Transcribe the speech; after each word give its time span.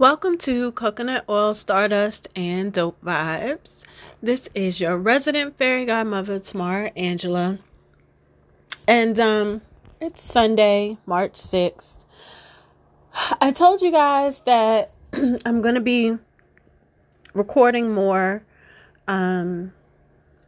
Welcome 0.00 0.38
to 0.38 0.72
Coconut 0.72 1.26
Oil, 1.28 1.52
Stardust, 1.52 2.26
and 2.34 2.72
Dope 2.72 3.04
Vibes. 3.04 3.84
This 4.22 4.48
is 4.54 4.80
your 4.80 4.96
resident 4.96 5.58
fairy 5.58 5.84
godmother, 5.84 6.38
Tamara 6.38 6.90
Angela. 6.96 7.58
And 8.88 9.20
um 9.20 9.60
it's 10.00 10.22
Sunday, 10.22 10.96
March 11.04 11.34
6th. 11.34 12.06
I 13.42 13.52
told 13.52 13.82
you 13.82 13.90
guys 13.90 14.40
that 14.46 14.92
I'm 15.12 15.60
going 15.60 15.74
to 15.74 15.82
be 15.82 16.16
recording 17.34 17.92
more 17.92 18.42
um 19.06 19.74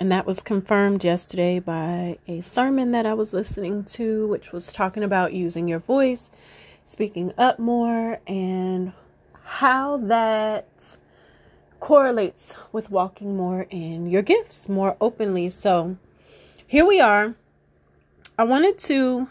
and 0.01 0.11
that 0.11 0.25
was 0.25 0.41
confirmed 0.41 1.05
yesterday 1.05 1.59
by 1.59 2.17
a 2.27 2.41
sermon 2.41 2.93
that 2.93 3.05
I 3.05 3.13
was 3.13 3.35
listening 3.35 3.85
to 3.85 4.27
which 4.29 4.51
was 4.51 4.73
talking 4.73 5.03
about 5.03 5.35
using 5.35 5.69
your 5.69 5.81
voice, 5.81 6.31
speaking 6.87 7.35
up 7.37 7.59
more 7.59 8.19
and 8.27 8.95
how 9.45 9.99
that 9.99 10.67
correlates 11.81 12.55
with 12.71 12.91
walking 12.91 13.37
more 13.37 13.67
in 13.71 14.09
your 14.09 14.23
gifts 14.23 14.69
more 14.69 14.97
openly. 15.01 15.51
So 15.51 15.97
here 16.67 16.87
we 16.87 17.01
are. 17.01 17.35
I 18.39 18.45
wanted 18.45 18.79
to 18.81 19.29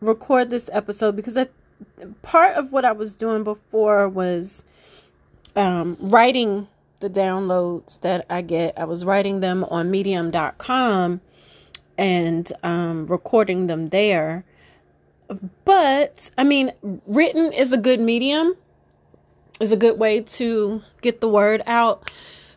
record 0.00 0.50
this 0.50 0.68
episode 0.72 1.16
because 1.16 1.36
I, 1.36 1.48
part 2.22 2.56
of 2.56 2.72
what 2.72 2.84
I 2.84 2.92
was 2.92 3.14
doing 3.14 3.44
before 3.44 4.08
was 4.08 4.64
um, 5.54 5.96
writing 6.00 6.68
the 7.00 7.08
downloads 7.08 8.00
that 8.00 8.26
I 8.28 8.42
get. 8.42 8.78
I 8.78 8.84
was 8.84 9.04
writing 9.04 9.40
them 9.40 9.64
on 9.64 9.90
medium.com 9.90 11.20
and 11.96 12.52
um, 12.62 13.06
recording 13.06 13.68
them 13.68 13.88
there. 13.88 14.44
But 15.64 16.30
I 16.36 16.44
mean, 16.44 16.72
written 17.06 17.52
is 17.52 17.72
a 17.72 17.78
good 17.78 18.00
medium 18.00 18.54
is 19.60 19.72
a 19.72 19.76
good 19.76 19.98
way 19.98 20.20
to 20.20 20.82
get 21.00 21.20
the 21.20 21.28
word 21.28 21.62
out. 21.66 22.10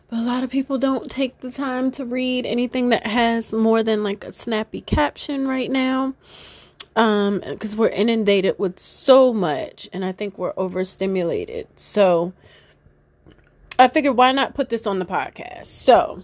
But 0.08 0.18
a 0.18 0.22
lot 0.22 0.42
of 0.42 0.50
people 0.50 0.78
don't 0.78 1.10
take 1.10 1.40
the 1.40 1.52
time 1.52 1.90
to 1.92 2.04
read 2.04 2.44
anything 2.44 2.88
that 2.88 3.06
has 3.06 3.52
more 3.52 3.82
than 3.82 4.02
like 4.02 4.24
a 4.24 4.32
snappy 4.32 4.80
caption 4.80 5.46
right 5.46 5.70
now. 5.70 6.14
Um, 6.96 7.40
because 7.46 7.76
we're 7.76 7.88
inundated 7.88 8.58
with 8.58 8.80
so 8.80 9.32
much 9.32 9.88
and 9.92 10.04
I 10.04 10.10
think 10.10 10.36
we're 10.36 10.52
overstimulated. 10.56 11.68
So 11.76 12.32
I 13.78 13.88
figured 13.88 14.16
why 14.16 14.32
not 14.32 14.54
put 14.54 14.68
this 14.68 14.86
on 14.86 14.98
the 14.98 15.06
podcast? 15.06 15.66
So, 15.66 16.22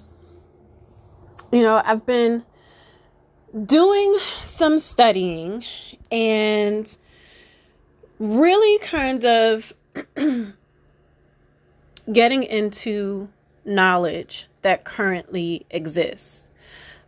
you 1.52 1.62
know, 1.62 1.80
I've 1.82 2.04
been 2.04 2.44
doing 3.64 4.18
some 4.44 4.78
studying 4.80 5.64
and 6.10 6.96
really 8.18 8.78
kind 8.80 9.24
of 9.24 9.72
getting 12.12 12.42
into 12.42 13.28
knowledge 13.64 14.48
that 14.62 14.84
currently 14.84 15.66
exists. 15.70 16.48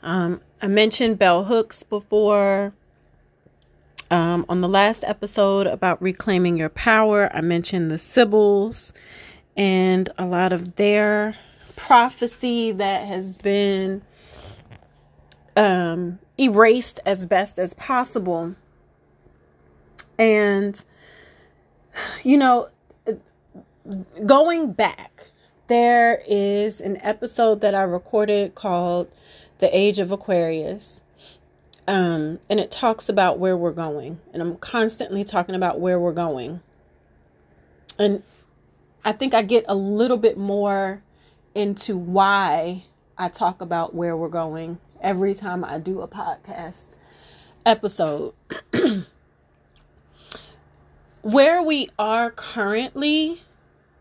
Um, 0.02 0.40
I 0.60 0.66
mentioned 0.66 1.18
bell 1.18 1.44
hooks 1.44 1.82
before. 1.82 2.72
Um, 4.10 4.46
on 4.48 4.62
the 4.62 4.68
last 4.68 5.04
episode 5.04 5.66
about 5.66 6.00
reclaiming 6.00 6.56
your 6.56 6.70
power, 6.70 7.30
I 7.34 7.42
mentioned 7.42 7.90
the 7.90 7.98
Sibyls 7.98 8.94
and 9.56 10.08
a 10.16 10.24
lot 10.24 10.52
of 10.52 10.76
their 10.76 11.36
prophecy 11.76 12.72
that 12.72 13.06
has 13.06 13.36
been 13.38 14.02
um, 15.56 16.18
erased 16.38 17.00
as 17.04 17.26
best 17.26 17.58
as 17.58 17.74
possible. 17.74 18.54
And, 20.18 20.82
you 22.22 22.38
know, 22.38 22.70
going 24.26 24.72
back, 24.72 25.28
there 25.68 26.22
is 26.26 26.80
an 26.80 26.98
episode 27.02 27.60
that 27.60 27.74
I 27.74 27.82
recorded 27.82 28.54
called 28.54 29.10
The 29.58 29.74
Age 29.76 29.98
of 29.98 30.12
Aquarius. 30.12 31.02
Um, 31.86 32.38
and 32.50 32.60
it 32.60 32.70
talks 32.70 33.08
about 33.08 33.38
where 33.38 33.56
we're 33.56 33.72
going. 33.72 34.20
And 34.32 34.42
I'm 34.42 34.56
constantly 34.56 35.24
talking 35.24 35.54
about 35.54 35.80
where 35.80 35.98
we're 35.98 36.12
going. 36.12 36.60
And 37.98 38.22
I 39.04 39.12
think 39.12 39.34
I 39.34 39.42
get 39.42 39.64
a 39.68 39.74
little 39.74 40.18
bit 40.18 40.36
more 40.36 41.02
into 41.54 41.96
why 41.96 42.84
I 43.16 43.28
talk 43.28 43.60
about 43.60 43.94
where 43.94 44.16
we're 44.16 44.28
going 44.28 44.78
every 45.00 45.34
time 45.34 45.64
I 45.64 45.78
do 45.78 46.02
a 46.02 46.08
podcast 46.08 46.82
episode. 47.64 48.34
where 51.22 51.62
we 51.62 51.90
are 51.98 52.30
currently 52.30 53.42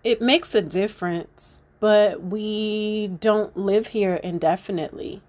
it 0.03 0.21
makes 0.21 0.55
a 0.55 0.61
difference, 0.61 1.61
but 1.79 2.23
we 2.23 3.07
don't 3.19 3.55
live 3.57 3.87
here 3.87 4.15
indefinitely. 4.15 5.21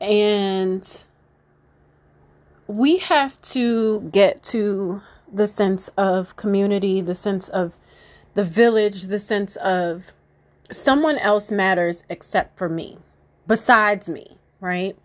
And 0.00 0.86
we 2.66 2.98
have 2.98 3.40
to 3.42 4.00
get 4.12 4.42
to 4.44 5.00
the 5.32 5.48
sense 5.48 5.88
of 5.96 6.36
community, 6.36 7.00
the 7.00 7.14
sense 7.14 7.48
of 7.48 7.72
the 8.34 8.44
village, 8.44 9.04
the 9.04 9.18
sense 9.18 9.56
of 9.56 10.04
someone 10.70 11.18
else 11.18 11.50
matters 11.50 12.02
except 12.08 12.56
for 12.58 12.68
me, 12.68 12.98
besides 13.46 14.08
me, 14.08 14.38
right? 14.60 14.96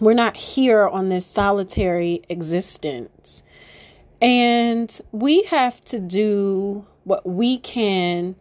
We're 0.00 0.14
not 0.14 0.36
here 0.36 0.86
on 0.86 1.08
this 1.08 1.24
solitary 1.24 2.22
existence. 2.28 3.42
And 4.22 5.00
we 5.10 5.42
have 5.44 5.80
to 5.86 5.98
do 5.98 6.86
what 7.02 7.28
we 7.28 7.58
can 7.58 8.36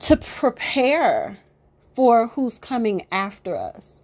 to 0.00 0.18
prepare 0.18 1.38
for 1.96 2.28
who's 2.28 2.58
coming 2.58 3.06
after 3.10 3.56
us 3.56 4.02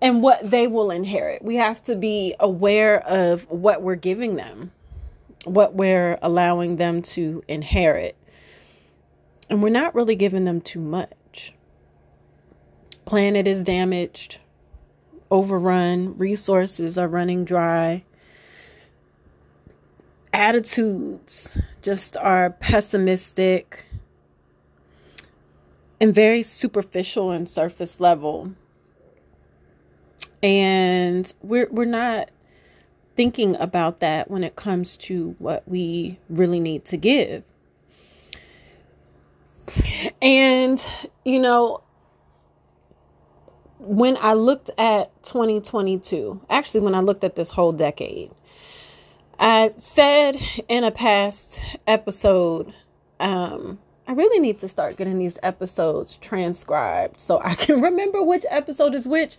and 0.00 0.22
what 0.22 0.50
they 0.50 0.66
will 0.66 0.90
inherit. 0.90 1.44
We 1.44 1.56
have 1.56 1.84
to 1.84 1.96
be 1.96 2.34
aware 2.40 3.00
of 3.06 3.42
what 3.50 3.82
we're 3.82 3.94
giving 3.94 4.36
them, 4.36 4.72
what 5.44 5.74
we're 5.74 6.18
allowing 6.22 6.76
them 6.76 7.02
to 7.02 7.44
inherit. 7.46 8.16
And 9.50 9.62
we're 9.62 9.68
not 9.68 9.94
really 9.94 10.16
giving 10.16 10.44
them 10.44 10.62
too 10.62 10.80
much. 10.80 11.52
Planet 13.04 13.46
is 13.46 13.62
damaged, 13.62 14.38
overrun, 15.30 16.16
resources 16.16 16.96
are 16.96 17.06
running 17.06 17.44
dry 17.44 18.02
attitudes 20.36 21.56
just 21.80 22.14
are 22.18 22.50
pessimistic 22.50 23.86
and 25.98 26.14
very 26.14 26.42
superficial 26.42 27.30
and 27.30 27.48
surface 27.48 28.00
level. 28.00 28.52
And 30.42 31.32
we're 31.42 31.68
we're 31.70 31.86
not 31.86 32.30
thinking 33.16 33.56
about 33.56 34.00
that 34.00 34.30
when 34.30 34.44
it 34.44 34.56
comes 34.56 34.98
to 34.98 35.34
what 35.38 35.66
we 35.66 36.18
really 36.28 36.60
need 36.60 36.84
to 36.84 36.98
give. 36.98 37.42
And 40.20 40.80
you 41.24 41.38
know, 41.38 41.82
when 43.78 44.18
I 44.20 44.34
looked 44.34 44.70
at 44.76 45.10
2022, 45.22 46.42
actually 46.50 46.80
when 46.80 46.94
I 46.94 47.00
looked 47.00 47.24
at 47.24 47.36
this 47.36 47.50
whole 47.50 47.72
decade, 47.72 48.30
I 49.38 49.72
said 49.76 50.36
in 50.68 50.84
a 50.84 50.90
past 50.90 51.58
episode, 51.86 52.72
um, 53.20 53.78
I 54.08 54.12
really 54.12 54.40
need 54.40 54.58
to 54.60 54.68
start 54.68 54.96
getting 54.96 55.18
these 55.18 55.38
episodes 55.42 56.16
transcribed 56.16 57.18
so 57.18 57.40
I 57.42 57.54
can 57.54 57.80
remember 57.82 58.22
which 58.22 58.44
episode 58.48 58.94
is 58.94 59.06
which 59.06 59.36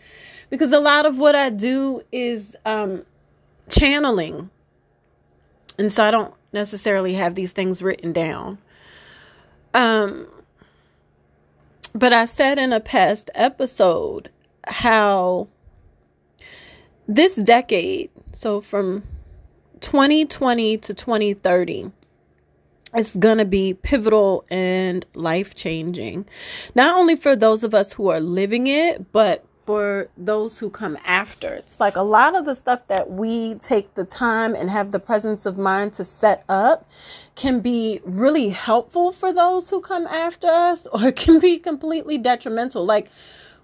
because 0.49 0.71
a 0.71 0.79
lot 0.79 1.05
of 1.05 1.17
what 1.17 1.35
I 1.35 1.49
do 1.49 2.01
is 2.11 2.55
um, 2.65 3.05
channeling. 3.69 4.49
And 5.79 5.91
so 5.91 6.03
I 6.03 6.11
don't 6.11 6.33
necessarily 6.53 7.13
have 7.15 7.35
these 7.35 7.53
things 7.53 7.81
written 7.81 8.13
down. 8.13 8.57
Um, 9.73 10.27
but 11.93 12.13
I 12.13 12.25
said 12.25 12.59
in 12.59 12.73
a 12.73 12.79
past 12.79 13.29
episode 13.35 14.29
how 14.65 15.47
this 17.07 17.35
decade, 17.35 18.09
so 18.31 18.59
from 18.61 19.03
2020 19.81 20.77
to 20.77 20.93
2030 20.93 21.91
it's 22.93 23.15
going 23.15 23.37
to 23.37 23.45
be 23.45 23.73
pivotal 23.73 24.45
and 24.49 25.05
life 25.13 25.55
changing. 25.55 26.25
Not 26.73 26.97
only 26.97 27.15
for 27.15 27.35
those 27.35 27.63
of 27.63 27.73
us 27.73 27.93
who 27.93 28.09
are 28.09 28.19
living 28.19 28.67
it, 28.67 29.11
but 29.11 29.45
for 29.67 30.07
those 30.17 30.57
who 30.57 30.69
come 30.69 30.97
after. 31.03 31.53
It's 31.53 31.77
like 31.81 31.97
a 31.97 32.01
lot 32.01 32.35
of 32.35 32.45
the 32.45 32.55
stuff 32.55 32.87
that 32.87 33.11
we 33.11 33.55
take 33.55 33.93
the 33.95 34.05
time 34.05 34.55
and 34.55 34.69
have 34.69 34.91
the 34.91 34.99
presence 34.99 35.45
of 35.45 35.57
mind 35.57 35.93
to 35.95 36.05
set 36.05 36.45
up 36.47 36.89
can 37.35 37.59
be 37.59 37.99
really 38.05 38.47
helpful 38.47 39.11
for 39.11 39.33
those 39.33 39.69
who 39.69 39.81
come 39.81 40.07
after 40.07 40.47
us 40.47 40.87
or 40.93 41.11
can 41.11 41.39
be 41.39 41.59
completely 41.59 42.17
detrimental. 42.17 42.85
Like 42.85 43.09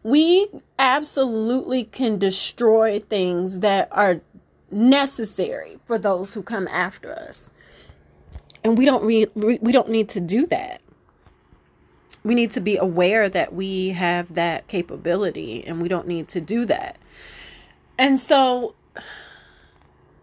we 0.04 0.48
absolutely 0.78 1.86
can 1.86 2.18
destroy 2.20 3.00
things 3.00 3.60
that 3.60 3.88
are 3.94 4.20
necessary 4.74 5.80
for 5.86 5.98
those 5.98 6.34
who 6.34 6.44
come 6.44 6.68
after 6.68 7.14
us. 7.14 7.52
And 8.64 8.78
we 8.78 8.86
don't 8.86 9.04
re- 9.04 9.28
we 9.36 9.72
don't 9.72 9.90
need 9.90 10.10
to 10.10 10.20
do 10.20 10.46
that. 10.48 10.82
We 12.24 12.36
need 12.36 12.52
to 12.52 12.62
be 12.62 12.78
aware 12.78 13.28
that 13.30 13.54
we 13.54 13.90
have 13.90 14.36
that 14.36 14.68
capability 14.68 15.64
and 15.66 15.82
we 15.82 15.90
don't 15.90 16.08
need 16.08 16.30
to 16.30 16.42
do 16.42 16.66
that. 16.66 16.98
And 17.98 18.20
so 18.20 18.76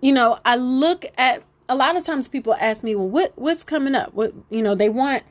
you 0.01 0.13
know, 0.13 0.39
I 0.45 0.57
look 0.57 1.05
at 1.19 1.43
a 1.69 1.75
lot 1.75 1.97
of 1.97 2.05
times 2.05 2.29
people 2.29 2.55
ask 2.59 2.83
me, 2.83 2.95
"Well, 2.95 3.09
what 3.09 3.33
what's 3.37 3.65
coming 3.65 3.95
up?" 3.95 4.15
What, 4.15 4.33
you 4.51 4.63
know, 4.63 4.75
they 4.75 4.89
want 4.89 5.23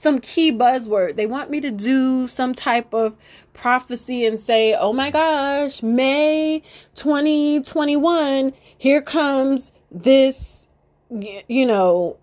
some 0.00 0.20
key 0.20 0.52
buzzword. 0.52 1.16
They 1.16 1.26
want 1.26 1.50
me 1.50 1.60
to 1.60 1.70
do 1.70 2.26
some 2.26 2.54
type 2.54 2.92
of 2.92 3.16
prophecy 3.52 4.24
and 4.26 4.38
say, 4.38 4.74
oh 4.74 4.92
my 4.92 5.10
gosh, 5.10 5.82
May 5.82 6.62
2021, 6.94 8.52
here 8.76 9.02
comes 9.02 9.72
this, 9.90 10.68
you 11.10 11.66
know, 11.66 12.18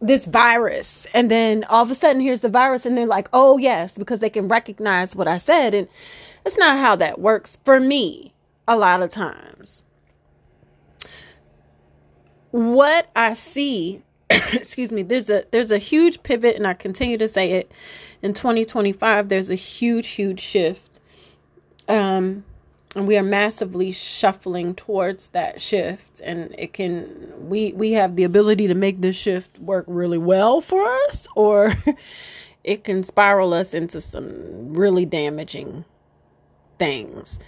this 0.00 0.26
virus. 0.26 1.06
And 1.14 1.30
then 1.30 1.64
all 1.64 1.82
of 1.82 1.90
a 1.90 1.94
sudden, 1.94 2.20
here's 2.20 2.40
the 2.40 2.48
virus, 2.48 2.84
and 2.84 2.96
they're 2.96 3.06
like, 3.06 3.28
oh 3.32 3.58
yes, 3.58 3.96
because 3.96 4.18
they 4.18 4.30
can 4.30 4.48
recognize 4.48 5.16
what 5.16 5.28
I 5.28 5.38
said. 5.38 5.74
And 5.74 5.88
it's 6.44 6.58
not 6.58 6.78
how 6.78 6.96
that 6.96 7.20
works 7.20 7.58
for 7.64 7.80
me 7.80 8.34
a 8.68 8.76
lot 8.76 9.02
of 9.02 9.10
times. 9.10 9.82
What 12.50 13.10
I 13.14 13.34
see 13.34 14.02
excuse 14.52 14.90
me 14.90 15.02
there's 15.02 15.30
a 15.30 15.44
there's 15.52 15.70
a 15.70 15.78
huge 15.78 16.22
pivot 16.24 16.56
and 16.56 16.66
i 16.66 16.74
continue 16.74 17.18
to 17.18 17.28
say 17.28 17.52
it. 17.52 17.70
In 18.22 18.32
2025 18.32 19.28
there's 19.28 19.50
a 19.50 19.54
huge 19.54 20.08
huge 20.08 20.40
shift. 20.40 20.98
Um 21.88 22.44
and 22.96 23.06
we 23.06 23.16
are 23.18 23.22
massively 23.22 23.92
shuffling 23.92 24.74
towards 24.74 25.28
that 25.28 25.60
shift 25.60 26.20
and 26.24 26.54
it 26.58 26.72
can 26.72 27.48
we 27.48 27.72
we 27.72 27.92
have 27.92 28.16
the 28.16 28.24
ability 28.24 28.66
to 28.66 28.74
make 28.74 29.00
this 29.00 29.14
shift 29.14 29.58
work 29.58 29.84
really 29.86 30.18
well 30.18 30.60
for 30.60 30.82
us 31.06 31.28
or 31.36 31.74
it 32.64 32.82
can 32.82 33.04
spiral 33.04 33.54
us 33.54 33.74
into 33.74 34.00
some 34.00 34.72
really 34.74 35.04
damaging 35.04 35.84
things. 36.78 37.38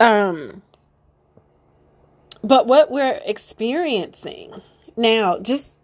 Um 0.00 0.62
but 2.42 2.66
what 2.66 2.90
we're 2.90 3.20
experiencing 3.24 4.62
now 4.96 5.38
just 5.38 5.74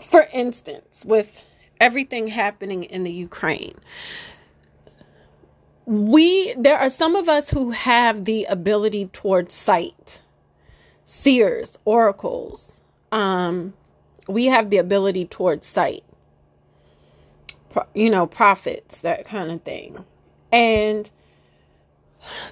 for 0.00 0.28
instance, 0.32 1.04
with 1.04 1.40
everything 1.80 2.28
happening 2.28 2.84
in 2.84 3.02
the 3.04 3.12
Ukraine, 3.12 3.76
we 5.86 6.54
there 6.54 6.78
are 6.78 6.90
some 6.90 7.14
of 7.16 7.28
us 7.28 7.50
who 7.50 7.70
have 7.70 8.24
the 8.24 8.44
ability 8.44 9.06
towards 9.06 9.54
sight, 9.54 10.20
seers, 11.04 11.78
oracles. 11.84 12.80
Um, 13.12 13.74
we 14.26 14.46
have 14.46 14.70
the 14.70 14.78
ability 14.78 15.26
towards 15.26 15.66
sight, 15.66 16.04
you 17.94 18.10
know, 18.10 18.26
prophets, 18.26 19.00
that 19.02 19.26
kind 19.26 19.50
of 19.50 19.62
thing, 19.62 20.04
and 20.50 21.10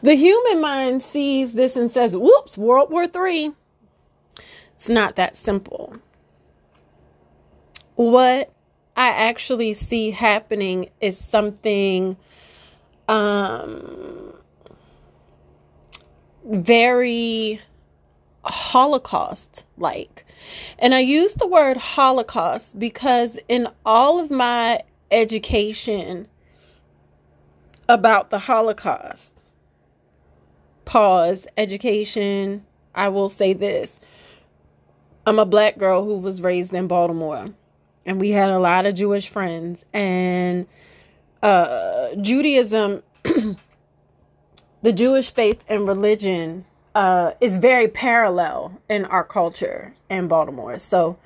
the 0.03 0.15
human 0.15 0.61
mind 0.61 1.03
sees 1.03 1.55
this 1.55 1.77
and 1.77 1.91
says, 1.91 2.17
"Whoops, 2.17 2.59
World 2.59 2.91
War 2.91 3.07
Three." 3.07 3.53
It's 4.75 4.89
not 4.89 5.17
that 5.17 5.37
simple 5.37 5.97
what 8.11 8.53
I 8.97 9.09
actually 9.09 9.75
see 9.75 10.11
happening 10.11 10.91
is 11.01 11.17
something 11.17 12.17
um, 13.09 14.35
very 16.45 17.61
Holocaust 18.45 19.65
like. 19.77 20.25
And 20.81 20.95
I 20.95 20.99
use 20.99 21.35
the 21.35 21.47
word 21.47 21.77
Holocaust 21.77 22.77
because 22.79 23.39
in 23.49 23.69
all 23.87 24.19
of 24.19 24.31
my 24.33 24.83
education 25.13 26.27
about 27.89 28.31
the 28.31 28.41
Holocaust, 28.41 29.33
pause, 30.85 31.47
education, 31.57 32.65
I 32.97 33.09
will 33.09 33.29
say 33.29 33.53
this. 33.53 34.01
I'm 35.25 35.39
a 35.39 35.47
black 35.47 35.79
girl 35.79 36.05
who 36.05 36.17
was 36.17 36.43
raised 36.43 36.75
in 36.75 36.89
Baltimore 36.89 37.55
and 38.05 38.21
we 38.21 38.31
had 38.31 38.51
a 38.51 38.59
lot 38.59 38.87
of 38.87 38.95
Jewish 38.95 39.29
friends 39.29 39.85
and 39.93 40.67
uh, 41.43 42.15
Judaism 42.17 43.03
the 44.83 44.93
Jewish 44.93 45.31
faith 45.31 45.65
and 45.69 45.87
religion 45.87 46.65
uh, 46.95 47.33
is 47.41 47.59
very 47.59 47.89
parallel 47.89 48.81
in 48.89 49.05
our 49.05 49.25
culture 49.25 49.95
in 50.11 50.29
Baltimore. 50.29 50.79
So 50.79 51.19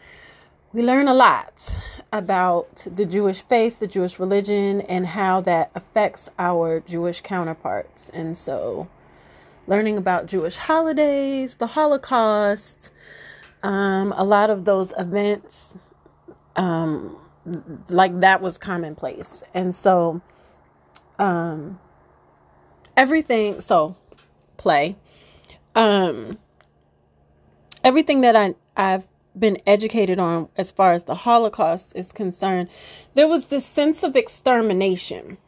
we 0.72 0.82
learn 0.82 1.08
a 1.08 1.14
lot 1.14 1.74
about 2.12 2.86
the 2.94 3.06
Jewish 3.06 3.42
faith, 3.42 3.78
the 3.78 3.86
Jewish 3.86 4.20
religion, 4.20 4.82
and 4.82 5.06
how 5.06 5.40
that 5.42 5.70
affects 5.74 6.28
our 6.38 6.80
Jewish 6.80 7.22
counterparts. 7.22 8.10
And 8.10 8.36
so 8.36 8.88
learning 9.66 9.96
about 9.96 10.26
Jewish 10.26 10.56
holidays, 10.56 11.56
the 11.56 11.66
Holocaust, 11.66 12.92
um, 13.62 14.12
a 14.16 14.22
lot 14.22 14.50
of 14.50 14.64
those 14.64 14.92
events 14.98 15.70
um 16.56 17.16
like 17.88 18.20
that 18.20 18.42
was 18.42 18.58
commonplace. 18.58 19.42
And 19.54 19.74
so 19.74 20.20
um 21.18 21.78
everything 22.96 23.60
so 23.60 23.96
play. 24.56 24.96
Um 25.74 26.38
everything 27.84 28.20
that 28.22 28.34
i 28.34 28.54
i've 28.76 29.06
been 29.38 29.56
educated 29.66 30.18
on 30.18 30.48
as 30.56 30.72
far 30.72 30.92
as 30.92 31.04
the 31.04 31.14
holocaust 31.14 31.92
is 31.94 32.10
concerned 32.10 32.68
there 33.14 33.28
was 33.28 33.46
this 33.46 33.64
sense 33.64 34.02
of 34.02 34.16
extermination. 34.16 35.38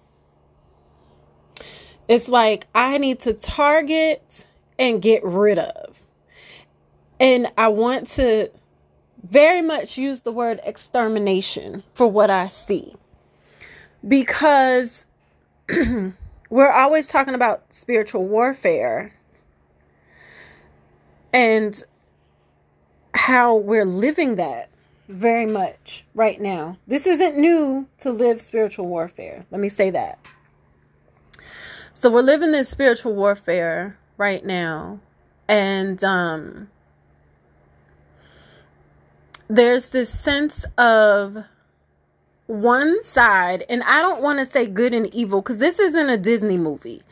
It's 2.07 2.29
like 2.29 2.69
i 2.75 2.99
need 2.99 3.21
to 3.21 3.35
target 3.35 4.47
and 4.79 5.03
get 5.03 5.25
rid 5.25 5.59
of. 5.59 5.97
And 7.21 7.49
i 7.59 7.69
want 7.69 8.09
to 8.13 8.51
very 9.31 9.63
much 9.63 9.99
use 9.99 10.23
the 10.23 10.33
word 10.33 10.61
extermination 10.65 11.83
for 11.93 12.07
what 12.07 12.31
I 12.31 12.49
see. 12.49 12.95
Because 14.07 15.05
we're 16.51 16.73
always 16.73 17.07
talking 17.09 17.35
about 17.35 17.75
spiritual 17.75 18.25
warfare 18.25 19.15
and 21.33 21.83
how 23.15 23.55
we're 23.57 23.85
living 23.85 24.37
that 24.37 24.71
very 25.09 25.47
much 25.47 26.07
right 26.15 26.41
now. 26.41 26.79
This 26.87 27.07
isn't 27.07 27.37
new 27.37 27.89
to 27.99 28.11
live 28.11 28.41
spiritual 28.41 28.87
warfare. 28.87 29.47
Let 29.51 29.61
me 29.61 29.69
say 29.69 29.91
that. 29.91 30.19
So 31.93 32.11
we're 32.11 32.23
living 32.23 32.53
this 32.53 32.69
spiritual 32.69 33.15
warfare 33.15 33.99
right 34.17 34.45
now. 34.45 35.01
And 35.49 36.03
um 36.05 36.69
there's 39.49 39.89
this 39.89 40.11
sense 40.11 40.65
of 40.77 41.45
one 42.47 43.03
side, 43.03 43.65
and 43.69 43.83
I 43.83 44.01
don't 44.01 44.23
want 44.23 44.39
to 44.39 44.47
say 44.47 44.67
good 44.67 44.95
and 44.95 45.13
evil 45.15 45.43
because 45.43 45.59
this 45.59 45.79
isn't 45.79 46.09
a 46.09 46.17
Disney 46.17 46.57
movie. 46.57 47.03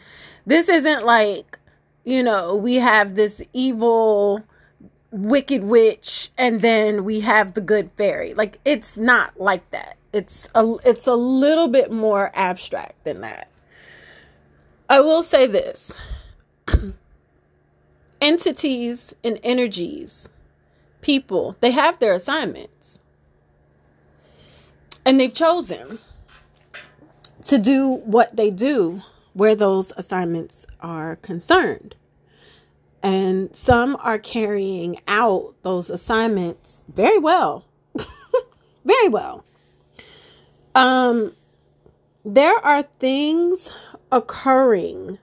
This 0.46 0.68
isn't 0.68 1.04
like, 1.04 1.58
you 2.04 2.22
know, 2.22 2.54
we 2.54 2.76
have 2.76 3.14
this 3.14 3.42
evil 3.52 4.42
wicked 5.10 5.64
witch 5.64 6.30
and 6.36 6.60
then 6.60 7.04
we 7.04 7.20
have 7.20 7.54
the 7.54 7.60
good 7.60 7.90
fairy. 7.96 8.34
Like 8.34 8.58
it's 8.64 8.96
not 8.96 9.40
like 9.40 9.70
that. 9.70 9.96
It's 10.12 10.48
a 10.54 10.74
it's 10.84 11.06
a 11.06 11.14
little 11.14 11.68
bit 11.68 11.90
more 11.90 12.30
abstract 12.34 13.02
than 13.04 13.20
that. 13.22 13.48
I 14.88 15.00
will 15.00 15.22
say 15.22 15.46
this. 15.46 15.92
Entities 18.20 19.14
and 19.22 19.40
energies 19.42 20.28
people, 21.06 21.56
they 21.60 21.70
have 21.70 22.00
their 22.00 22.12
assignments. 22.12 22.98
And 25.04 25.20
they've 25.20 25.32
chosen 25.32 26.00
to 27.44 27.58
do 27.58 27.88
what 27.88 28.34
they 28.34 28.50
do 28.50 29.02
where 29.32 29.54
those 29.54 29.92
assignments 29.96 30.66
are 30.80 31.14
concerned. 31.22 31.94
And 33.04 33.54
some 33.54 33.96
are 34.00 34.18
carrying 34.18 34.98
out 35.06 35.54
those 35.62 35.90
assignments 35.90 36.82
very 36.92 37.18
well. 37.18 37.64
very 38.84 39.08
well. 39.08 39.44
Um 40.74 41.34
there 42.24 42.58
are 42.58 42.82
things 42.82 43.70
occurring 44.10 45.18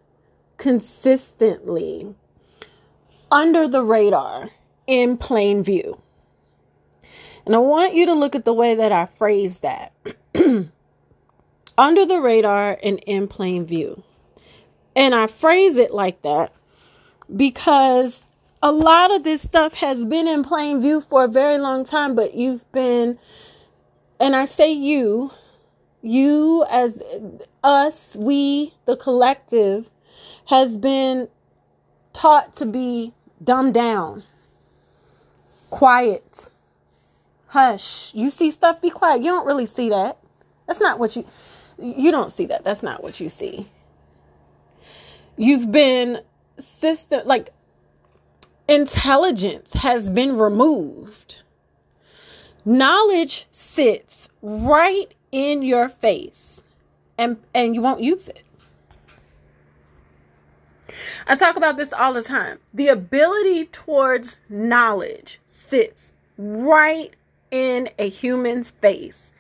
consistently 0.57 2.15
under 3.29 3.67
the 3.67 3.83
radar 3.83 4.49
in 4.87 5.17
plain 5.17 5.63
view. 5.63 6.01
And 7.45 7.55
I 7.55 7.59
want 7.59 7.93
you 7.93 8.05
to 8.05 8.13
look 8.13 8.35
at 8.35 8.45
the 8.45 8.53
way 8.53 8.75
that 8.75 8.91
I 8.91 9.05
phrase 9.05 9.59
that 9.59 9.93
under 11.77 12.05
the 12.05 12.21
radar 12.21 12.77
and 12.81 12.99
in 12.99 13.27
plain 13.27 13.65
view. 13.65 14.03
And 14.95 15.13
I 15.13 15.27
phrase 15.27 15.75
it 15.75 15.93
like 15.93 16.21
that 16.21 16.53
because 17.35 18.21
a 18.61 18.71
lot 18.71 19.13
of 19.13 19.23
this 19.23 19.41
stuff 19.41 19.73
has 19.75 20.05
been 20.05 20.27
in 20.27 20.43
plain 20.43 20.81
view 20.81 21.01
for 21.01 21.25
a 21.25 21.27
very 21.27 21.57
long 21.57 21.83
time, 21.83 22.15
but 22.15 22.33
you've 22.33 22.69
been, 22.71 23.19
and 24.19 24.35
I 24.35 24.45
say 24.45 24.71
you, 24.71 25.31
you 26.01 26.65
as 26.69 27.01
us, 27.63 28.15
we, 28.17 28.73
the 28.85 28.95
collective, 28.95 29.89
has 30.45 30.77
been 30.77 31.27
taught 32.13 32.55
to 32.55 32.65
be 32.65 33.13
dumbed 33.43 33.73
down, 33.73 34.23
quiet, 35.73 36.51
hush. 37.47 38.11
You 38.13 38.29
see 38.29 38.51
stuff, 38.51 38.79
be 38.79 38.91
quiet. 38.91 39.23
You 39.23 39.31
don't 39.31 39.47
really 39.47 39.65
see 39.65 39.89
that. 39.89 40.19
That's 40.67 40.79
not 40.79 40.99
what 40.99 41.15
you, 41.15 41.25
you 41.79 42.11
don't 42.11 42.31
see 42.31 42.45
that. 42.45 42.63
That's 42.63 42.83
not 42.83 43.01
what 43.01 43.19
you 43.19 43.27
see. 43.27 43.67
You've 45.35 45.71
been 45.71 46.21
system, 46.59 47.23
like, 47.25 47.49
intelligence 48.67 49.73
has 49.73 50.11
been 50.11 50.37
removed. 50.37 51.37
Knowledge 52.63 53.47
sits 53.49 54.29
right 54.43 55.11
in 55.31 55.63
your 55.63 55.89
face 55.89 56.61
and 57.17 57.37
and 57.55 57.73
you 57.73 57.81
won't 57.81 58.01
use 58.01 58.27
it. 58.27 58.43
I 61.25 61.35
talk 61.35 61.55
about 61.57 61.77
this 61.77 61.91
all 61.91 62.13
the 62.13 62.21
time. 62.21 62.59
The 62.75 62.89
ability 62.89 63.65
towards 63.65 64.37
knowledge 64.49 65.39
sits 65.73 66.11
right 66.37 67.11
in 67.49 67.89
a 67.97 68.07
human's 68.07 68.69
face 68.69 69.33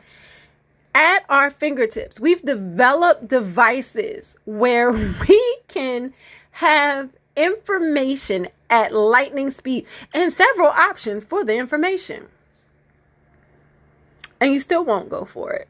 at 0.95 1.23
our 1.29 1.51
fingertips. 1.51 2.19
We've 2.19 2.41
developed 2.41 3.27
devices 3.27 4.35
where 4.45 4.91
we 5.27 5.57
can 5.67 6.11
have 6.49 7.11
information 7.37 8.47
at 8.71 8.91
lightning 8.91 9.51
speed 9.51 9.85
and 10.11 10.33
several 10.33 10.69
options 10.69 11.23
for 11.23 11.43
the 11.43 11.55
information. 11.55 12.25
And 14.41 14.53
you 14.53 14.59
still 14.59 14.83
won't 14.83 15.09
go 15.09 15.25
for 15.25 15.53
it. 15.53 15.67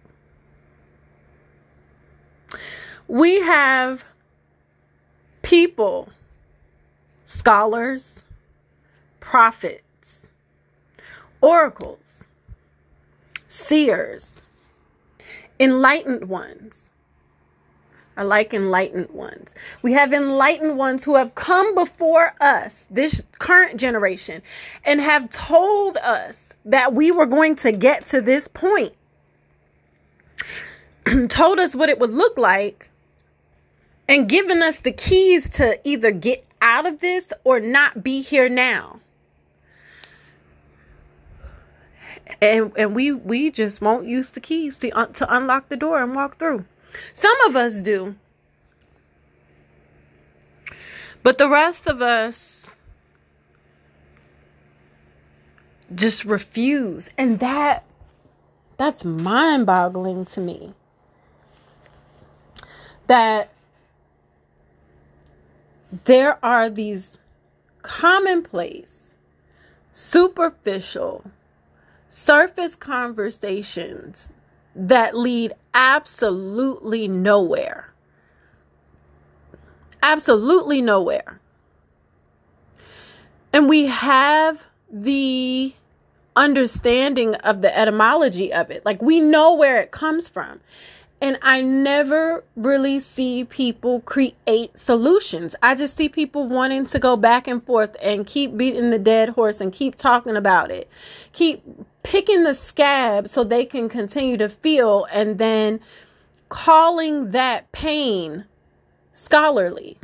We 3.09 3.41
have 3.41 4.05
people, 5.41 6.07
scholars, 7.25 8.23
prophets, 9.19 9.83
oracles, 11.43 12.23
seers, 13.49 14.41
enlightened 15.59 16.29
ones. 16.29 16.89
I 18.15 18.23
like 18.23 18.53
enlightened 18.53 19.09
ones. 19.09 19.53
We 19.81 19.91
have 19.93 20.13
enlightened 20.13 20.77
ones 20.77 21.03
who 21.03 21.15
have 21.15 21.35
come 21.35 21.75
before 21.75 22.33
us, 22.39 22.85
this 22.89 23.23
current 23.39 23.77
generation, 23.77 24.41
and 24.85 25.01
have 25.01 25.31
told 25.31 25.97
us 25.97 26.53
that 26.63 26.93
we 26.93 27.11
were 27.11 27.25
going 27.25 27.57
to 27.57 27.73
get 27.73 28.05
to 28.07 28.21
this 28.21 28.47
point. 28.47 28.93
told 31.27 31.59
us 31.59 31.75
what 31.75 31.89
it 31.89 31.99
would 31.99 32.13
look 32.13 32.37
like 32.37 32.89
and 34.07 34.29
given 34.29 34.63
us 34.63 34.79
the 34.79 34.91
keys 34.93 35.49
to 35.49 35.77
either 35.87 36.11
get 36.11 36.45
out 36.61 36.85
of 36.85 37.01
this 37.01 37.33
or 37.43 37.59
not 37.59 38.01
be 38.01 38.21
here 38.21 38.47
now. 38.47 39.01
And 42.41 42.71
and 42.77 42.95
we 42.95 43.11
we 43.11 43.51
just 43.51 43.81
won't 43.81 44.07
use 44.07 44.29
the 44.29 44.39
keys 44.39 44.77
to 44.79 44.91
uh, 44.91 45.07
to 45.07 45.35
unlock 45.35 45.69
the 45.69 45.77
door 45.77 46.01
and 46.01 46.15
walk 46.15 46.37
through. 46.37 46.65
Some 47.15 47.35
of 47.47 47.55
us 47.55 47.75
do. 47.75 48.15
But 51.21 51.37
the 51.37 51.49
rest 51.49 51.87
of 51.87 52.01
us 52.01 52.65
just 55.95 56.25
refuse 56.25 57.09
and 57.17 57.39
that 57.39 57.85
that's 58.77 59.05
mind-boggling 59.05 60.25
to 60.25 60.41
me 60.41 60.73
that 63.07 63.53
there 66.05 66.43
are 66.43 66.69
these 66.69 67.19
commonplace, 67.83 69.15
superficial, 69.91 71.23
surface 72.13 72.75
conversations 72.75 74.29
that 74.75 75.17
lead 75.17 75.53
absolutely 75.73 77.07
nowhere. 77.07 77.91
Absolutely 80.03 80.79
nowhere. 80.79 81.39
And 83.51 83.67
we 83.67 83.87
have 83.87 84.63
the 84.91 85.73
understanding 86.35 87.35
of 87.35 87.61
the 87.61 87.77
etymology 87.77 88.53
of 88.53 88.71
it. 88.71 88.85
Like 88.85 89.01
we 89.01 89.19
know 89.19 89.53
where 89.53 89.79
it 89.79 89.91
comes 89.91 90.27
from. 90.27 90.59
And 91.21 91.39
I 91.41 91.61
never 91.61 92.43
really 92.57 92.99
see 92.99 93.45
people 93.45 94.01
create 94.01 94.77
solutions. 94.77 95.55
I 95.63 95.73
just 95.73 95.95
see 95.95 96.09
people 96.09 96.47
wanting 96.47 96.85
to 96.87 96.99
go 96.99 97.15
back 97.15 97.47
and 97.47 97.63
forth 97.63 97.95
and 98.01 98.27
keep 98.27 98.57
beating 98.57 98.89
the 98.89 98.99
dead 98.99 99.29
horse 99.29 99.61
and 99.61 99.71
keep 99.71 99.95
talking 99.95 100.35
about 100.35 100.69
it. 100.69 100.89
Keep 101.31 101.63
picking 102.03 102.43
the 102.43 102.53
scab 102.53 103.29
so 103.29 103.45
they 103.45 103.63
can 103.63 103.87
continue 103.87 104.35
to 104.35 104.49
feel 104.49 105.07
and 105.13 105.37
then 105.37 105.79
calling 106.49 107.31
that 107.31 107.71
pain 107.71 108.43
scholarly. 109.13 109.97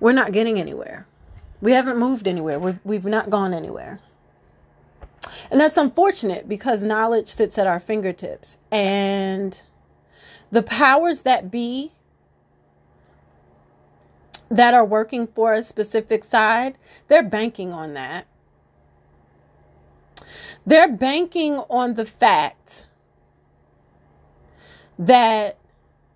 We're 0.00 0.10
not 0.10 0.32
getting 0.32 0.58
anywhere. 0.58 1.06
We 1.62 1.72
haven't 1.72 1.96
moved 1.96 2.26
anywhere. 2.26 2.58
We've, 2.58 2.80
we've 2.84 3.04
not 3.06 3.30
gone 3.30 3.54
anywhere. 3.54 4.00
And 5.48 5.60
that's 5.60 5.76
unfortunate 5.76 6.48
because 6.48 6.82
knowledge 6.82 7.28
sits 7.28 7.56
at 7.56 7.68
our 7.68 7.78
fingertips. 7.78 8.58
And 8.70 9.62
the 10.50 10.62
powers 10.62 11.22
that 11.22 11.50
be 11.50 11.92
that 14.50 14.74
are 14.74 14.84
working 14.84 15.28
for 15.28 15.54
a 15.54 15.62
specific 15.62 16.24
side, 16.24 16.76
they're 17.06 17.22
banking 17.22 17.72
on 17.72 17.94
that. 17.94 18.26
They're 20.66 20.92
banking 20.92 21.58
on 21.70 21.94
the 21.94 22.06
fact 22.06 22.86
that 24.98 25.58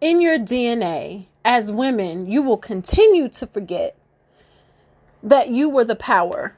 in 0.00 0.20
your 0.20 0.38
DNA, 0.38 1.26
as 1.44 1.72
women, 1.72 2.26
you 2.26 2.42
will 2.42 2.58
continue 2.58 3.28
to 3.28 3.46
forget 3.46 3.96
that 5.26 5.48
you 5.48 5.68
were 5.68 5.84
the 5.84 5.96
power 5.96 6.54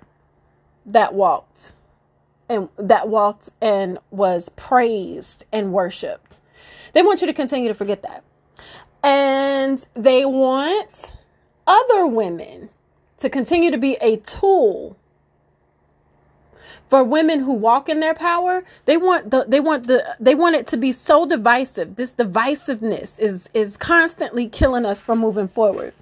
that 0.87 1.15
walked 1.15 1.73
and 2.49 2.69
that 2.79 3.09
walked 3.09 3.51
and 3.61 3.99
was 4.11 4.51
praised 4.51 5.45
and 5.53 5.73
worshiped. 5.73 6.41
They 6.93 7.03
want 7.03 7.21
you 7.21 7.27
to 7.27 7.33
continue 7.33 7.69
to 7.69 7.75
forget 7.75 8.03
that. 8.03 8.25
And 9.03 9.85
they 9.95 10.25
want 10.25 11.15
other 11.67 12.07
women 12.07 12.69
to 13.19 13.31
continue 13.31 13.71
to 13.71 13.79
be 13.79 13.97
a 14.01 14.17
tool 14.19 14.97
for 16.89 17.05
women 17.05 17.41
who 17.41 17.53
walk 17.53 17.89
in 17.89 18.01
their 18.01 18.15
power 18.15 18.65
they 18.87 18.97
want 18.97 19.31
the 19.31 19.45
they 19.47 19.61
want 19.61 19.87
the 19.87 20.17
they 20.19 20.35
want 20.35 20.57
it 20.57 20.67
to 20.67 20.77
be 20.79 20.93
so 20.93 21.27
divisive 21.27 21.97
this 21.97 22.13
divisiveness 22.15 23.19
is 23.21 23.51
is 23.53 23.77
constantly 23.77 24.49
killing 24.49 24.87
us 24.87 24.99
from 25.01 25.19
moving 25.19 25.49
forward 25.49 25.93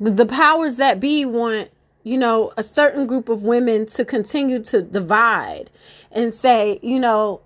the, 0.00 0.10
the 0.10 0.26
powers 0.26 0.76
that 0.76 0.98
be 0.98 1.24
want 1.24 1.70
you 2.02 2.16
know, 2.16 2.52
a 2.56 2.62
certain 2.62 3.06
group 3.06 3.28
of 3.28 3.42
women 3.42 3.86
to 3.86 4.04
continue 4.04 4.62
to 4.62 4.82
divide 4.82 5.70
and 6.12 6.32
say, 6.32 6.78
you 6.82 6.98
know, 6.98 7.40